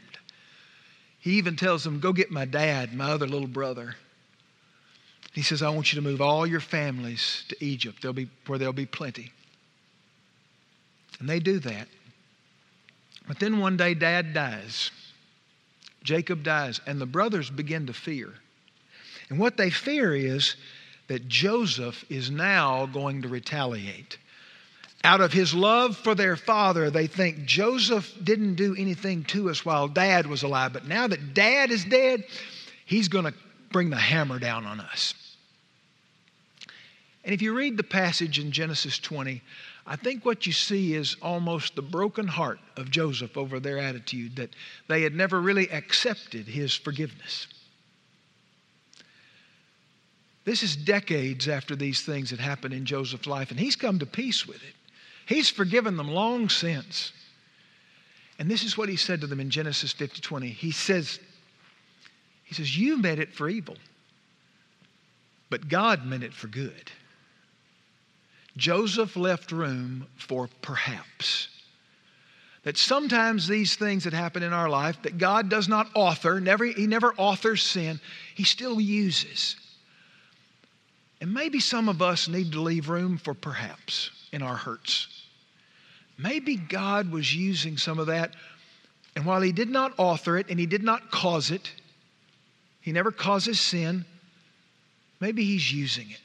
He 1.19 1.33
even 1.33 1.55
tells 1.55 1.83
them, 1.83 1.99
Go 1.99 2.13
get 2.13 2.31
my 2.31 2.45
dad, 2.45 2.93
my 2.93 3.11
other 3.11 3.27
little 3.27 3.47
brother. 3.47 3.95
He 5.33 5.41
says, 5.41 5.61
I 5.61 5.69
want 5.69 5.93
you 5.93 6.01
to 6.01 6.07
move 6.07 6.21
all 6.21 6.47
your 6.47 6.59
families 6.59 7.43
to 7.49 7.63
Egypt 7.63 8.01
there'll 8.01 8.13
be, 8.13 8.29
where 8.47 8.57
there'll 8.57 8.73
be 8.73 8.85
plenty. 8.85 9.31
And 11.19 11.29
they 11.29 11.39
do 11.39 11.59
that. 11.59 11.87
But 13.27 13.39
then 13.39 13.59
one 13.59 13.77
day, 13.77 13.93
dad 13.93 14.33
dies. 14.33 14.91
Jacob 16.07 16.41
dies, 16.41 16.79
and 16.87 17.01
the 17.01 17.05
brothers 17.05 17.49
begin 17.49 17.87
to 17.87 17.93
fear. 17.93 18.33
And 19.29 19.37
what 19.37 19.57
they 19.57 19.69
fear 19.69 20.15
is 20.15 20.55
that 21.09 21.27
Joseph 21.27 22.05
is 22.09 22.31
now 22.31 22.85
going 22.85 23.23
to 23.23 23.27
retaliate. 23.27 24.17
Out 25.03 25.19
of 25.19 25.33
his 25.33 25.53
love 25.53 25.97
for 25.97 26.15
their 26.15 26.37
father, 26.37 26.89
they 26.89 27.07
think 27.07 27.43
Joseph 27.43 28.09
didn't 28.23 28.55
do 28.55 28.73
anything 28.77 29.25
to 29.25 29.49
us 29.49 29.65
while 29.65 29.89
dad 29.89 30.27
was 30.27 30.43
alive, 30.43 30.71
but 30.71 30.87
now 30.87 31.07
that 31.07 31.33
dad 31.33 31.71
is 31.71 31.83
dead, 31.83 32.23
he's 32.85 33.09
going 33.09 33.25
to 33.25 33.33
bring 33.69 33.89
the 33.89 33.97
hammer 33.97 34.39
down 34.39 34.65
on 34.65 34.79
us. 34.79 35.13
And 37.25 37.33
if 37.33 37.41
you 37.41 37.53
read 37.53 37.75
the 37.75 37.83
passage 37.83 38.39
in 38.39 38.53
Genesis 38.53 38.97
20, 38.97 39.41
I 39.89 39.95
think 39.95 40.25
what 40.25 40.45
you 40.45 40.51
see 40.51 40.95
is 40.95 41.15
almost 41.21 41.75
the 41.75 41.81
broken 41.81 42.27
heart 42.27 42.59
of 42.75 42.91
Joseph 42.91 43.37
over 43.37 43.57
their 43.59 43.79
attitude 43.79 44.35
that 44.35 44.49
they 44.89 45.01
had 45.01 45.15
never 45.15 45.39
really 45.39 45.71
accepted 45.71 46.45
his 46.45 46.75
forgiveness. 46.75 47.47
This 50.43 50.61
is 50.61 50.75
decades 50.75 51.47
after 51.47 51.73
these 51.73 52.01
things 52.01 52.31
had 52.31 52.39
happened 52.39 52.73
in 52.73 52.85
Joseph's 52.85 53.27
life, 53.27 53.49
and 53.49 53.59
he's 53.59 53.77
come 53.77 53.99
to 53.99 54.05
peace 54.05 54.45
with 54.45 54.57
it. 54.57 54.75
He's 55.25 55.49
forgiven 55.49 55.95
them 55.95 56.09
long 56.09 56.49
since. 56.49 57.13
And 58.39 58.51
this 58.51 58.63
is 58.63 58.77
what 58.77 58.89
he 58.89 58.97
said 58.97 59.21
to 59.21 59.27
them 59.27 59.39
in 59.39 59.49
Genesis 59.49 59.93
50 59.93 60.21
20. 60.21 60.47
He 60.47 60.71
says, 60.71 61.19
he 62.43 62.55
says, 62.55 62.77
You 62.77 62.97
meant 62.97 63.19
it 63.19 63.33
for 63.33 63.49
evil, 63.49 63.77
but 65.49 65.69
God 65.69 66.05
meant 66.05 66.23
it 66.23 66.33
for 66.33 66.47
good. 66.47 66.91
Joseph 68.57 69.15
left 69.15 69.51
room 69.51 70.07
for 70.17 70.49
perhaps. 70.61 71.47
That 72.63 72.75
sometimes 72.75 73.47
these 73.47 73.75
things 73.75 74.03
that 74.03 74.13
happen 74.13 74.43
in 74.43 74.51
our 74.51 74.67
life 74.67 75.01
that 75.03 75.17
God 75.17 75.47
does 75.47 75.69
not 75.69 75.87
author, 75.95 76.41
never, 76.41 76.65
He 76.65 76.87
never 76.87 77.13
authors 77.15 77.63
sin, 77.63 78.01
He 78.35 78.43
still 78.43 78.81
uses. 78.81 79.55
And 81.21 81.33
maybe 81.33 81.59
some 81.59 81.87
of 81.87 82.01
us 82.01 82.27
need 82.27 82.51
to 82.51 82.61
leave 82.61 82.89
room 82.89 83.17
for 83.17 83.33
perhaps 83.33 84.11
in 84.33 84.41
our 84.41 84.55
hurts. 84.55 85.07
Maybe 86.17 86.55
God 86.57 87.11
was 87.11 87.33
using 87.33 87.77
some 87.77 87.99
of 87.99 88.07
that, 88.07 88.35
and 89.15 89.25
while 89.25 89.41
He 89.41 89.51
did 89.51 89.69
not 89.69 89.93
author 89.97 90.37
it 90.37 90.47
and 90.49 90.59
He 90.59 90.65
did 90.65 90.83
not 90.83 91.09
cause 91.11 91.51
it, 91.51 91.71
He 92.81 92.91
never 92.91 93.11
causes 93.11 93.59
sin, 93.59 94.03
maybe 95.19 95.45
He's 95.45 95.71
using 95.71 96.09
it. 96.09 96.19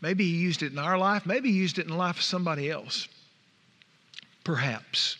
Maybe 0.00 0.24
He 0.24 0.38
used 0.38 0.62
it 0.62 0.72
in 0.72 0.78
our 0.78 0.98
life, 0.98 1.26
maybe 1.26 1.50
He 1.50 1.58
used 1.58 1.78
it 1.78 1.82
in 1.82 1.90
the 1.90 1.96
life 1.96 2.16
of 2.16 2.22
somebody 2.22 2.70
else. 2.70 3.08
Perhaps. 4.44 5.16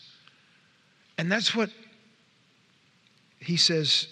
And 1.19 1.31
that's 1.31 1.55
what 1.55 1.71
He 3.39 3.57
says 3.57 4.09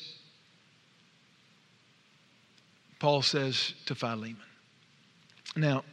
Paul 2.98 3.22
says 3.22 3.74
to 3.86 3.94
Philemon. 3.94 4.36
Now, 5.56 5.84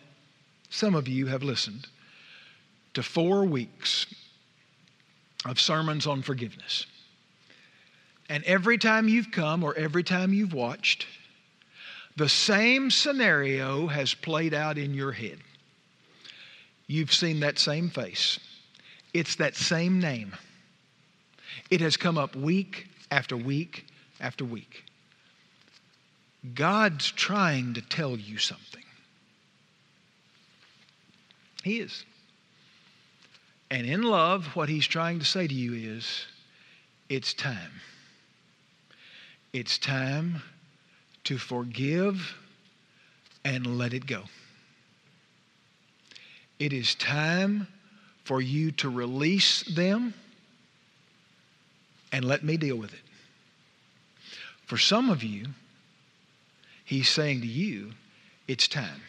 some 0.70 0.96
of 0.96 1.08
you 1.08 1.28
have 1.28 1.44
listened 1.44 1.88
to 2.94 3.04
four 3.04 3.46
weeks 3.46 4.08
of 5.46 5.60
sermons 5.60 6.08
on 6.08 6.22
forgiveness. 6.22 6.86
And 8.30 8.44
every 8.46 8.78
time 8.78 9.08
you've 9.08 9.32
come 9.32 9.64
or 9.64 9.76
every 9.76 10.04
time 10.04 10.34
you've 10.34 10.54
watched, 10.54 11.06
the 12.16 12.30
same 12.30 12.90
scenario 12.90 13.88
has 13.88 14.14
played 14.14 14.54
out 14.54 14.78
in 14.78 14.94
your 14.94 15.12
head. 15.12 15.40
You've 16.88 17.14
seen 17.14 17.42
that 17.42 17.58
same 17.60 17.90
face, 17.90 18.40
it's 19.14 19.36
that 19.36 19.56
same 19.56 20.00
name. 20.00 20.36
It 21.72 21.82
has 21.82 21.98
come 21.98 22.18
up 22.18 22.36
week 22.36 22.88
after 23.10 23.36
week 23.36 23.86
after 24.20 24.46
week. 24.46 24.84
God's 26.54 27.12
trying 27.12 27.74
to 27.74 27.82
tell 27.82 28.18
you 28.18 28.38
something. 28.38 28.84
He 31.64 31.80
is. 31.80 32.06
And 33.72 33.88
in 33.88 34.04
love, 34.04 34.56
what 34.56 34.70
He's 34.70 34.86
trying 34.86 35.20
to 35.20 35.26
say 35.26 35.48
to 35.48 35.54
you 35.54 35.96
is 35.96 36.28
it's 37.10 37.34
time. 37.34 37.72
It's 39.54 39.78
time 39.80 40.44
to 41.26 41.38
forgive 41.38 42.36
and 43.44 43.78
let 43.78 43.94
it 43.94 44.06
go. 44.08 44.24
It 46.58 46.74
is 46.74 46.96
time 46.96 47.68
for 48.24 48.42
you 48.42 48.72
to 48.72 48.90
release 48.90 49.64
them 49.64 50.14
and 52.12 52.26
let 52.26 52.44
me 52.44 52.58
deal 52.58 52.78
with 52.78 52.94
it. 52.94 53.00
For 54.66 54.78
some 54.78 55.10
of 55.10 55.24
you, 55.24 55.48
He's 56.86 57.10
saying 57.10 57.42
to 57.42 57.48
you, 57.48 57.92
it's 58.48 58.68
time. 58.68 59.02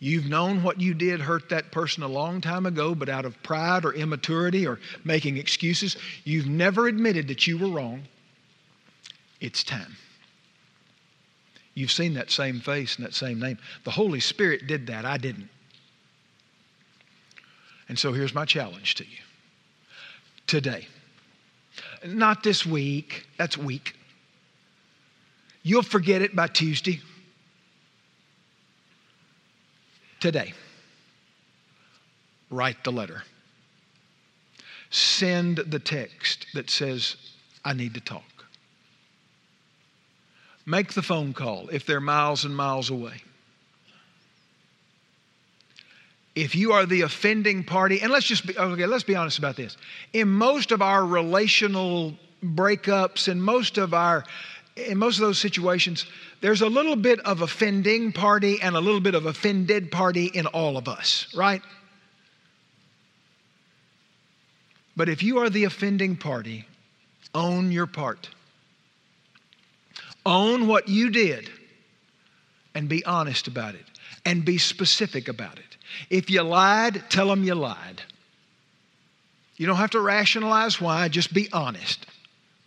You've 0.00 0.26
known 0.26 0.62
what 0.62 0.80
you 0.80 0.94
did 0.94 1.20
hurt 1.20 1.50
that 1.50 1.70
person 1.70 2.02
a 2.02 2.08
long 2.08 2.40
time 2.40 2.64
ago, 2.64 2.94
but 2.94 3.10
out 3.10 3.26
of 3.26 3.42
pride 3.42 3.84
or 3.84 3.92
immaturity 3.92 4.66
or 4.66 4.80
making 5.04 5.36
excuses, 5.36 5.96
you've 6.24 6.46
never 6.46 6.88
admitted 6.88 7.28
that 7.28 7.46
you 7.46 7.58
were 7.58 7.68
wrong. 7.68 8.04
It's 9.40 9.62
time. 9.62 9.96
You've 11.78 11.92
seen 11.92 12.14
that 12.14 12.32
same 12.32 12.58
face 12.58 12.96
and 12.96 13.06
that 13.06 13.14
same 13.14 13.38
name. 13.38 13.56
The 13.84 13.92
Holy 13.92 14.18
Spirit 14.18 14.66
did 14.66 14.88
that. 14.88 15.04
I 15.04 15.16
didn't. 15.16 15.48
And 17.88 17.96
so 17.96 18.12
here's 18.12 18.34
my 18.34 18.44
challenge 18.44 18.96
to 18.96 19.04
you 19.04 19.18
today. 20.48 20.88
Not 22.04 22.42
this 22.42 22.66
week, 22.66 23.28
that's 23.36 23.56
weak. 23.56 23.94
You'll 25.62 25.84
forget 25.84 26.20
it 26.20 26.34
by 26.34 26.48
Tuesday. 26.48 27.00
Today, 30.18 30.54
write 32.50 32.82
the 32.82 32.90
letter. 32.90 33.22
Send 34.90 35.58
the 35.58 35.78
text 35.78 36.48
that 36.54 36.70
says, 36.70 37.14
I 37.64 37.72
need 37.72 37.94
to 37.94 38.00
talk. 38.00 38.37
Make 40.68 40.92
the 40.92 41.00
phone 41.00 41.32
call 41.32 41.70
if 41.70 41.86
they're 41.86 41.98
miles 41.98 42.44
and 42.44 42.54
miles 42.54 42.90
away. 42.90 43.22
If 46.34 46.54
you 46.54 46.72
are 46.72 46.84
the 46.84 47.00
offending 47.00 47.64
party, 47.64 48.02
and 48.02 48.12
let's 48.12 48.26
just 48.26 48.46
be 48.46 48.56
okay, 48.56 48.84
let's 48.84 49.02
be 49.02 49.16
honest 49.16 49.38
about 49.38 49.56
this. 49.56 49.78
In 50.12 50.28
most 50.28 50.70
of 50.70 50.82
our 50.82 51.06
relational 51.06 52.12
breakups, 52.44 53.28
in 53.28 53.40
most 53.40 53.78
of 53.78 53.94
our 53.94 54.24
in 54.76 54.98
most 54.98 55.16
of 55.16 55.22
those 55.22 55.38
situations, 55.38 56.04
there's 56.42 56.60
a 56.60 56.68
little 56.68 56.96
bit 56.96 57.18
of 57.20 57.40
offending 57.40 58.12
party 58.12 58.60
and 58.60 58.76
a 58.76 58.80
little 58.80 59.00
bit 59.00 59.14
of 59.14 59.24
offended 59.24 59.90
party 59.90 60.26
in 60.26 60.46
all 60.46 60.76
of 60.76 60.86
us, 60.86 61.34
right? 61.34 61.62
But 64.94 65.08
if 65.08 65.22
you 65.22 65.38
are 65.38 65.48
the 65.48 65.64
offending 65.64 66.14
party, 66.14 66.68
own 67.34 67.72
your 67.72 67.86
part. 67.86 68.28
Own 70.28 70.66
what 70.66 70.88
you 70.88 71.08
did 71.08 71.50
and 72.74 72.86
be 72.86 73.02
honest 73.06 73.48
about 73.48 73.74
it 73.74 73.86
and 74.26 74.44
be 74.44 74.58
specific 74.58 75.26
about 75.26 75.58
it. 75.58 75.78
If 76.10 76.28
you 76.28 76.42
lied, 76.42 77.02
tell 77.08 77.28
them 77.28 77.44
you 77.44 77.54
lied. 77.54 78.02
You 79.56 79.66
don't 79.66 79.76
have 79.76 79.92
to 79.92 80.00
rationalize 80.00 80.82
why, 80.82 81.08
just 81.08 81.32
be 81.32 81.48
honest. 81.50 82.04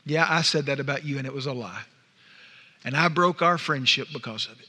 Yeah, 0.07 0.25
I 0.27 0.41
said 0.41 0.65
that 0.65 0.79
about 0.79 1.05
you 1.05 1.19
and 1.19 1.27
it 1.27 1.33
was 1.33 1.45
a 1.45 1.53
lie. 1.53 1.83
And 2.83 2.97
I 2.97 3.09
broke 3.09 3.43
our 3.43 3.59
friendship 3.59 4.07
because 4.11 4.47
of 4.47 4.59
it. 4.59 4.67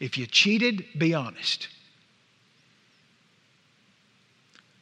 If 0.00 0.16
you 0.16 0.26
cheated, 0.26 0.86
be 0.96 1.12
honest. 1.12 1.68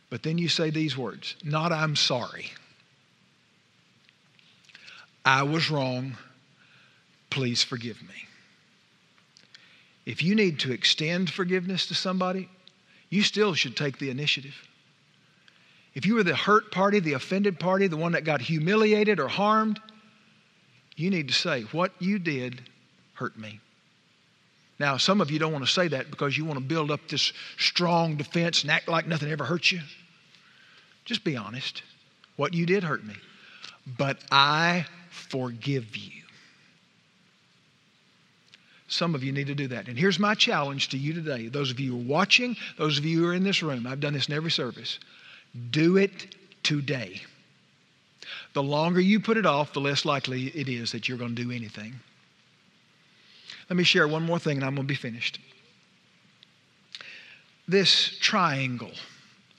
But 0.09 0.23
then 0.23 0.39
you 0.39 0.49
say 0.49 0.71
these 0.71 0.97
words 0.97 1.35
not 1.43 1.73
I'm 1.73 1.97
sorry. 1.97 2.53
I 5.25 5.43
was 5.43 5.71
wrong. 5.71 6.17
Please 7.29 7.63
forgive 7.63 8.01
me. 8.03 8.27
If 10.07 10.23
you 10.23 10.35
need 10.35 10.59
to 10.61 10.73
extend 10.73 11.31
forgiveness 11.31 11.87
to 11.87 11.95
somebody, 11.95 12.49
you 13.11 13.23
still 13.23 13.55
should 13.55 13.77
take 13.77 13.99
the 13.99 14.11
initiative. 14.11 14.55
if 15.95 16.07
you 16.07 16.15
were 16.15 16.23
the 16.23 16.37
hurt 16.37 16.71
party, 16.71 17.01
the 17.01 17.15
offended 17.15 17.59
party, 17.59 17.89
the 17.89 17.97
one 17.97 18.13
that 18.13 18.25
got 18.25 18.41
humiliated 18.41 19.19
or 19.19 19.27
harmed, 19.29 19.81
you 20.97 21.11
need 21.11 21.29
to 21.29 21.35
say, 21.35 21.63
What 21.73 21.93
you 21.99 22.19
did 22.19 22.63
hurt 23.15 23.37
me. 23.37 23.61
Now, 24.79 24.97
some 24.97 25.21
of 25.21 25.31
you 25.31 25.39
don't 25.39 25.53
want 25.53 25.65
to 25.65 25.71
say 25.71 25.89
that 25.89 26.11
because 26.11 26.39
you 26.39 26.45
want 26.45 26.59
to 26.59 26.65
build 26.65 26.91
up 26.91 27.01
this 27.09 27.33
strong 27.59 28.17
defense 28.17 28.63
and 28.63 28.71
act 28.71 28.89
like 28.89 29.07
nothing 29.07 29.31
ever 29.31 29.45
hurt 29.45 29.71
you. 29.71 29.81
Just 31.05 31.23
be 31.23 31.37
honest. 31.37 31.83
What 32.37 32.55
you 32.55 32.65
did 32.65 32.83
hurt 32.83 33.05
me. 33.05 33.15
But 33.99 34.19
I 34.31 34.87
forgive 35.11 35.97
you. 35.97 36.23
Some 38.89 39.15
of 39.15 39.23
you 39.23 39.31
need 39.31 39.47
to 39.47 39.55
do 39.55 39.69
that. 39.69 39.87
And 39.87 39.97
here's 39.97 40.19
my 40.19 40.35
challenge 40.35 40.89
to 40.89 40.99
you 40.99 41.13
today. 41.13 41.47
Those 41.47 41.71
of 41.71 41.79
you 41.79 41.93
who 41.93 42.01
are 42.01 42.09
watching, 42.09 42.57
those 42.77 42.99
of 42.99 43.05
you 43.05 43.21
who 43.21 43.29
are 43.29 43.35
in 43.35 43.45
this 43.45 43.63
room, 43.63 43.87
I've 43.87 44.01
done 44.01 44.15
this 44.15 44.27
in 44.27 44.35
every 44.35 44.51
service. 44.51 44.99
Do 45.71 45.97
it 45.97 46.35
today. 46.65 47.21
The 48.53 48.63
longer 48.63 49.01
you 49.01 49.21
put 49.21 49.37
it 49.37 49.47
off, 49.47 49.73
the 49.73 49.81
less 49.81 50.05
likely 50.05 50.47
it 50.49 50.69
is 50.69 50.91
that 50.91 51.09
you're 51.09 51.19
going 51.19 51.37
to 51.37 51.43
do 51.43 51.53
anything. 51.53 51.95
Let 53.69 53.77
me 53.77 53.85
share 53.85 54.09
one 54.09 54.25
more 54.25 54.41
thing 54.41 54.57
and 54.57 54.65
I'm 54.65 54.75
going 54.75 54.89
to 54.89 54.93
be 54.93 54.97
finished. 54.97 55.39
This 57.69 58.19
triangle 58.19 58.91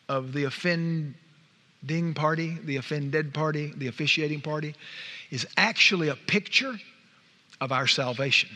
of 0.10 0.34
the 0.34 0.44
offending 0.44 1.16
party, 2.14 2.58
the 2.66 2.76
offended 2.76 3.34
party, 3.34 3.74
the 3.78 3.88
officiating 3.88 4.42
party 4.42 4.76
is 5.32 5.48
actually 5.58 6.10
a 6.10 6.16
picture 6.16 6.78
of 7.60 7.72
our 7.72 7.88
salvation. 7.88 8.50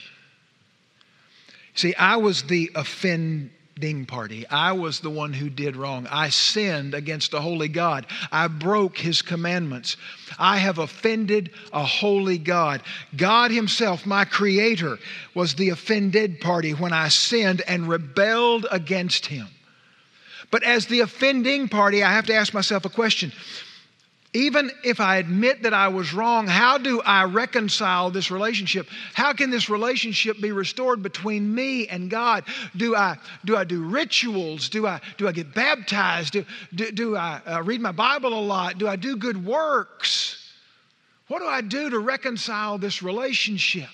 See, 1.74 1.96
I 1.96 2.18
was 2.18 2.44
the 2.44 2.72
offending 2.76 4.06
party. 4.06 4.48
I 4.48 4.72
was 4.72 5.00
the 5.00 5.10
one 5.10 5.34
who 5.34 5.50
did 5.50 5.76
wrong. 5.76 6.08
I 6.10 6.30
sinned 6.30 6.94
against 6.94 7.34
a 7.34 7.42
holy 7.42 7.68
God. 7.68 8.06
I 8.32 8.48
broke 8.48 8.98
his 8.98 9.22
commandments. 9.22 9.98
I 10.40 10.58
have 10.58 10.78
offended 10.78 11.52
a 11.74 11.84
holy 11.84 12.38
God. 12.38 12.82
God 13.16 13.52
himself, 13.52 14.06
my 14.06 14.26
creator, 14.26 14.98
was 15.34 15.56
the 15.56 15.70
offended 15.70 16.40
party 16.40 16.72
when 16.74 16.94
I 16.94 17.10
sinned 17.10 17.62
and 17.68 17.90
rebelled 17.90 18.68
against 18.72 19.26
him. 19.26 19.48
But 20.52 20.64
as 20.64 20.86
the 20.86 21.02
offending 21.02 21.68
party, 21.68 22.04
I 22.04 22.14
have 22.14 22.28
to 22.28 22.36
ask 22.36 22.54
myself 22.54 22.86
a 22.86 22.90
question 22.90 23.34
even 24.36 24.70
if 24.84 25.00
I 25.00 25.16
admit 25.16 25.64
that 25.64 25.74
I 25.74 25.88
was 25.88 26.14
wrong, 26.14 26.46
how 26.46 26.78
do 26.78 27.02
I 27.02 27.24
reconcile 27.24 28.12
this 28.12 28.30
relationship? 28.30 28.88
How 29.14 29.32
can 29.32 29.50
this 29.50 29.70
relationship 29.70 30.42
be 30.42 30.52
restored 30.52 31.02
between 31.02 31.56
me 31.56 31.88
and 31.88 32.10
God? 32.10 32.44
Do 32.76 32.98
I 32.98 33.18
do, 33.46 33.56
I 33.56 33.64
do 33.64 33.82
rituals? 33.84 34.68
Do 34.68 34.88
I, 34.88 35.00
do 35.18 35.30
I 35.30 35.32
get 35.32 35.56
baptized? 35.56 36.34
Do, 36.34 36.46
do, 36.74 36.92
do 36.92 37.16
I 37.16 37.40
uh, 37.48 37.64
read 37.64 37.80
my 37.80 37.94
Bible 37.94 38.38
a 38.38 38.44
lot? 38.44 38.78
Do 38.78 38.90
I 38.90 38.98
do 38.98 39.16
good 39.16 39.44
works? 39.46 40.52
What 41.30 41.40
do 41.40 41.46
I 41.46 41.62
do 41.62 41.90
to 41.90 42.00
reconcile 42.00 42.78
this 42.78 43.02
relationship? 43.02 43.90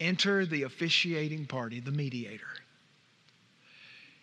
Enter 0.00 0.46
the 0.46 0.62
officiating 0.62 1.44
party, 1.44 1.80
the 1.80 1.92
mediator. 1.92 2.48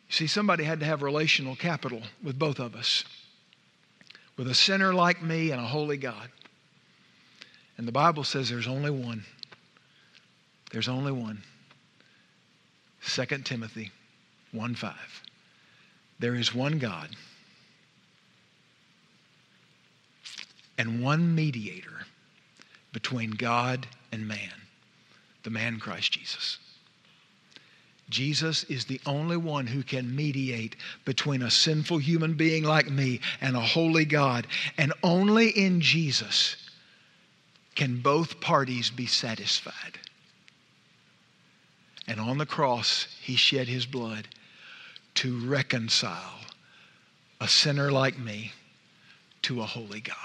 You 0.08 0.14
see, 0.14 0.28
somebody 0.28 0.64
had 0.64 0.80
to 0.80 0.86
have 0.88 1.04
relational 1.04 1.56
capital 1.56 2.02
with 2.24 2.40
both 2.40 2.60
of 2.60 2.76
us 2.76 3.06
with 4.38 4.48
a 4.48 4.56
sinner 4.56 4.94
like 4.94 5.22
me 5.22 5.52
and 5.52 5.62
a 5.62 5.66
holy 5.66 5.98
God. 5.98 6.30
And 7.78 7.88
the 7.88 7.92
Bible 7.92 8.24
says 8.24 8.50
there's 8.50 8.68
only 8.68 8.92
one. 8.92 9.24
There's 10.72 10.88
only 10.88 11.12
one. 11.12 11.44
2 13.06 13.26
Timothy 13.40 13.92
1 14.52 14.76
5. 14.76 14.94
There 16.20 16.36
is 16.36 16.54
one 16.54 16.80
God 16.80 17.10
and 20.78 21.04
one 21.04 21.36
mediator 21.36 22.06
between 22.92 23.32
God 23.32 23.88
and 24.12 24.28
man, 24.28 24.54
the 25.44 25.50
man 25.50 25.80
Christ 25.80 26.14
Jesus. 26.14 26.60
Jesus 28.10 28.64
is 28.66 28.86
the 28.86 29.02
only 29.06 29.38
one 29.38 29.66
who 29.66 29.82
can 29.82 30.16
mediate 30.16 30.76
between 31.06 31.42
a 31.42 31.52
sinful 31.52 31.98
human 31.98 32.34
being 32.34 32.64
like 32.64 32.90
me 32.90 33.22
and 33.42 33.56
a 33.56 33.62
holy 33.62 34.06
God. 34.06 34.46
And 34.78 34.94
only 35.02 35.50
in 35.50 35.82
Jesus 35.82 36.58
can 37.76 38.02
both 38.02 38.40
parties 38.40 38.90
be 38.90 39.08
satisfied. 39.08 40.00
And 42.08 42.20
on 42.20 42.38
the 42.38 42.46
cross, 42.46 43.08
he 43.22 43.36
shed 43.36 43.68
his 43.68 43.86
blood 43.86 44.28
to 45.16 45.40
reconcile 45.48 46.40
a 47.40 47.48
sinner 47.48 47.92
like 47.92 48.18
me 48.18 48.52
to 49.44 49.62
a 49.62 49.66
holy 49.66 50.02
God. 50.02 50.16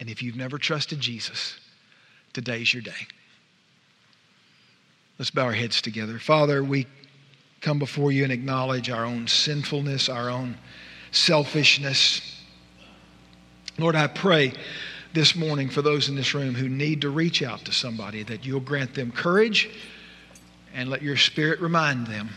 And 0.00 0.10
if 0.10 0.22
you've 0.22 0.36
never 0.36 0.58
trusted 0.58 1.00
Jesus, 1.00 1.58
today's 2.32 2.74
your 2.74 2.82
day. 2.82 3.06
Let's 5.22 5.30
bow 5.30 5.44
our 5.44 5.52
heads 5.52 5.80
together. 5.80 6.18
Father, 6.18 6.64
we 6.64 6.88
come 7.60 7.78
before 7.78 8.10
you 8.10 8.24
and 8.24 8.32
acknowledge 8.32 8.90
our 8.90 9.04
own 9.04 9.28
sinfulness, 9.28 10.08
our 10.08 10.28
own 10.28 10.58
selfishness. 11.12 12.42
Lord, 13.78 13.94
I 13.94 14.08
pray 14.08 14.52
this 15.12 15.36
morning 15.36 15.68
for 15.68 15.80
those 15.80 16.08
in 16.08 16.16
this 16.16 16.34
room 16.34 16.56
who 16.56 16.68
need 16.68 17.02
to 17.02 17.08
reach 17.08 17.40
out 17.40 17.64
to 17.66 17.72
somebody 17.72 18.24
that 18.24 18.44
you'll 18.44 18.58
grant 18.58 18.94
them 18.94 19.12
courage 19.12 19.70
and 20.74 20.90
let 20.90 21.02
your 21.02 21.16
spirit 21.16 21.60
remind 21.60 22.08
them 22.08 22.30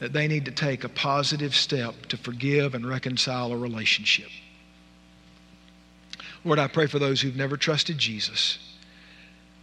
that 0.00 0.14
they 0.14 0.26
need 0.26 0.46
to 0.46 0.50
take 0.50 0.84
a 0.84 0.88
positive 0.88 1.54
step 1.54 2.06
to 2.06 2.16
forgive 2.16 2.74
and 2.74 2.88
reconcile 2.88 3.52
a 3.52 3.58
relationship. 3.58 4.30
Lord, 6.46 6.58
I 6.58 6.68
pray 6.68 6.86
for 6.86 6.98
those 6.98 7.20
who've 7.20 7.36
never 7.36 7.58
trusted 7.58 7.98
Jesus 7.98 8.58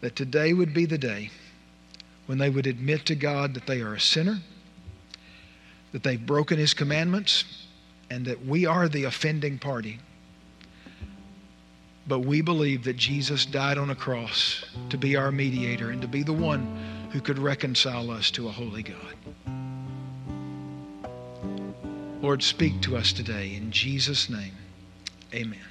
that 0.01 0.15
today 0.15 0.53
would 0.53 0.71
be 0.71 0.85
the 0.85 0.99
day 0.99 1.31
when 2.25 2.37
they 2.37 2.49
would 2.49 2.67
admit 2.67 3.05
to 3.05 3.15
God 3.15 3.53
that 3.53 3.67
they 3.67 3.81
are 3.81 3.93
a 3.93 3.99
sinner, 3.99 4.39
that 5.91 6.03
they've 6.03 6.25
broken 6.25 6.57
His 6.57 6.73
commandments, 6.73 7.45
and 8.09 8.25
that 8.25 8.45
we 8.45 8.65
are 8.65 8.87
the 8.87 9.03
offending 9.05 9.57
party. 9.57 9.99
But 12.07 12.19
we 12.19 12.41
believe 12.41 12.83
that 12.83 12.97
Jesus 12.97 13.45
died 13.45 13.77
on 13.77 13.89
a 13.89 13.95
cross 13.95 14.63
to 14.89 14.97
be 14.97 15.15
our 15.15 15.31
mediator 15.31 15.89
and 15.89 16.01
to 16.01 16.07
be 16.07 16.21
the 16.21 16.33
one 16.33 17.09
who 17.11 17.19
could 17.19 17.39
reconcile 17.39 18.11
us 18.11 18.29
to 18.31 18.47
a 18.47 18.51
holy 18.51 18.83
God. 18.83 19.15
Lord, 22.21 22.43
speak 22.43 22.81
to 22.81 22.97
us 22.97 23.11
today. 23.13 23.55
In 23.55 23.71
Jesus' 23.71 24.29
name, 24.29 24.53
amen. 25.33 25.65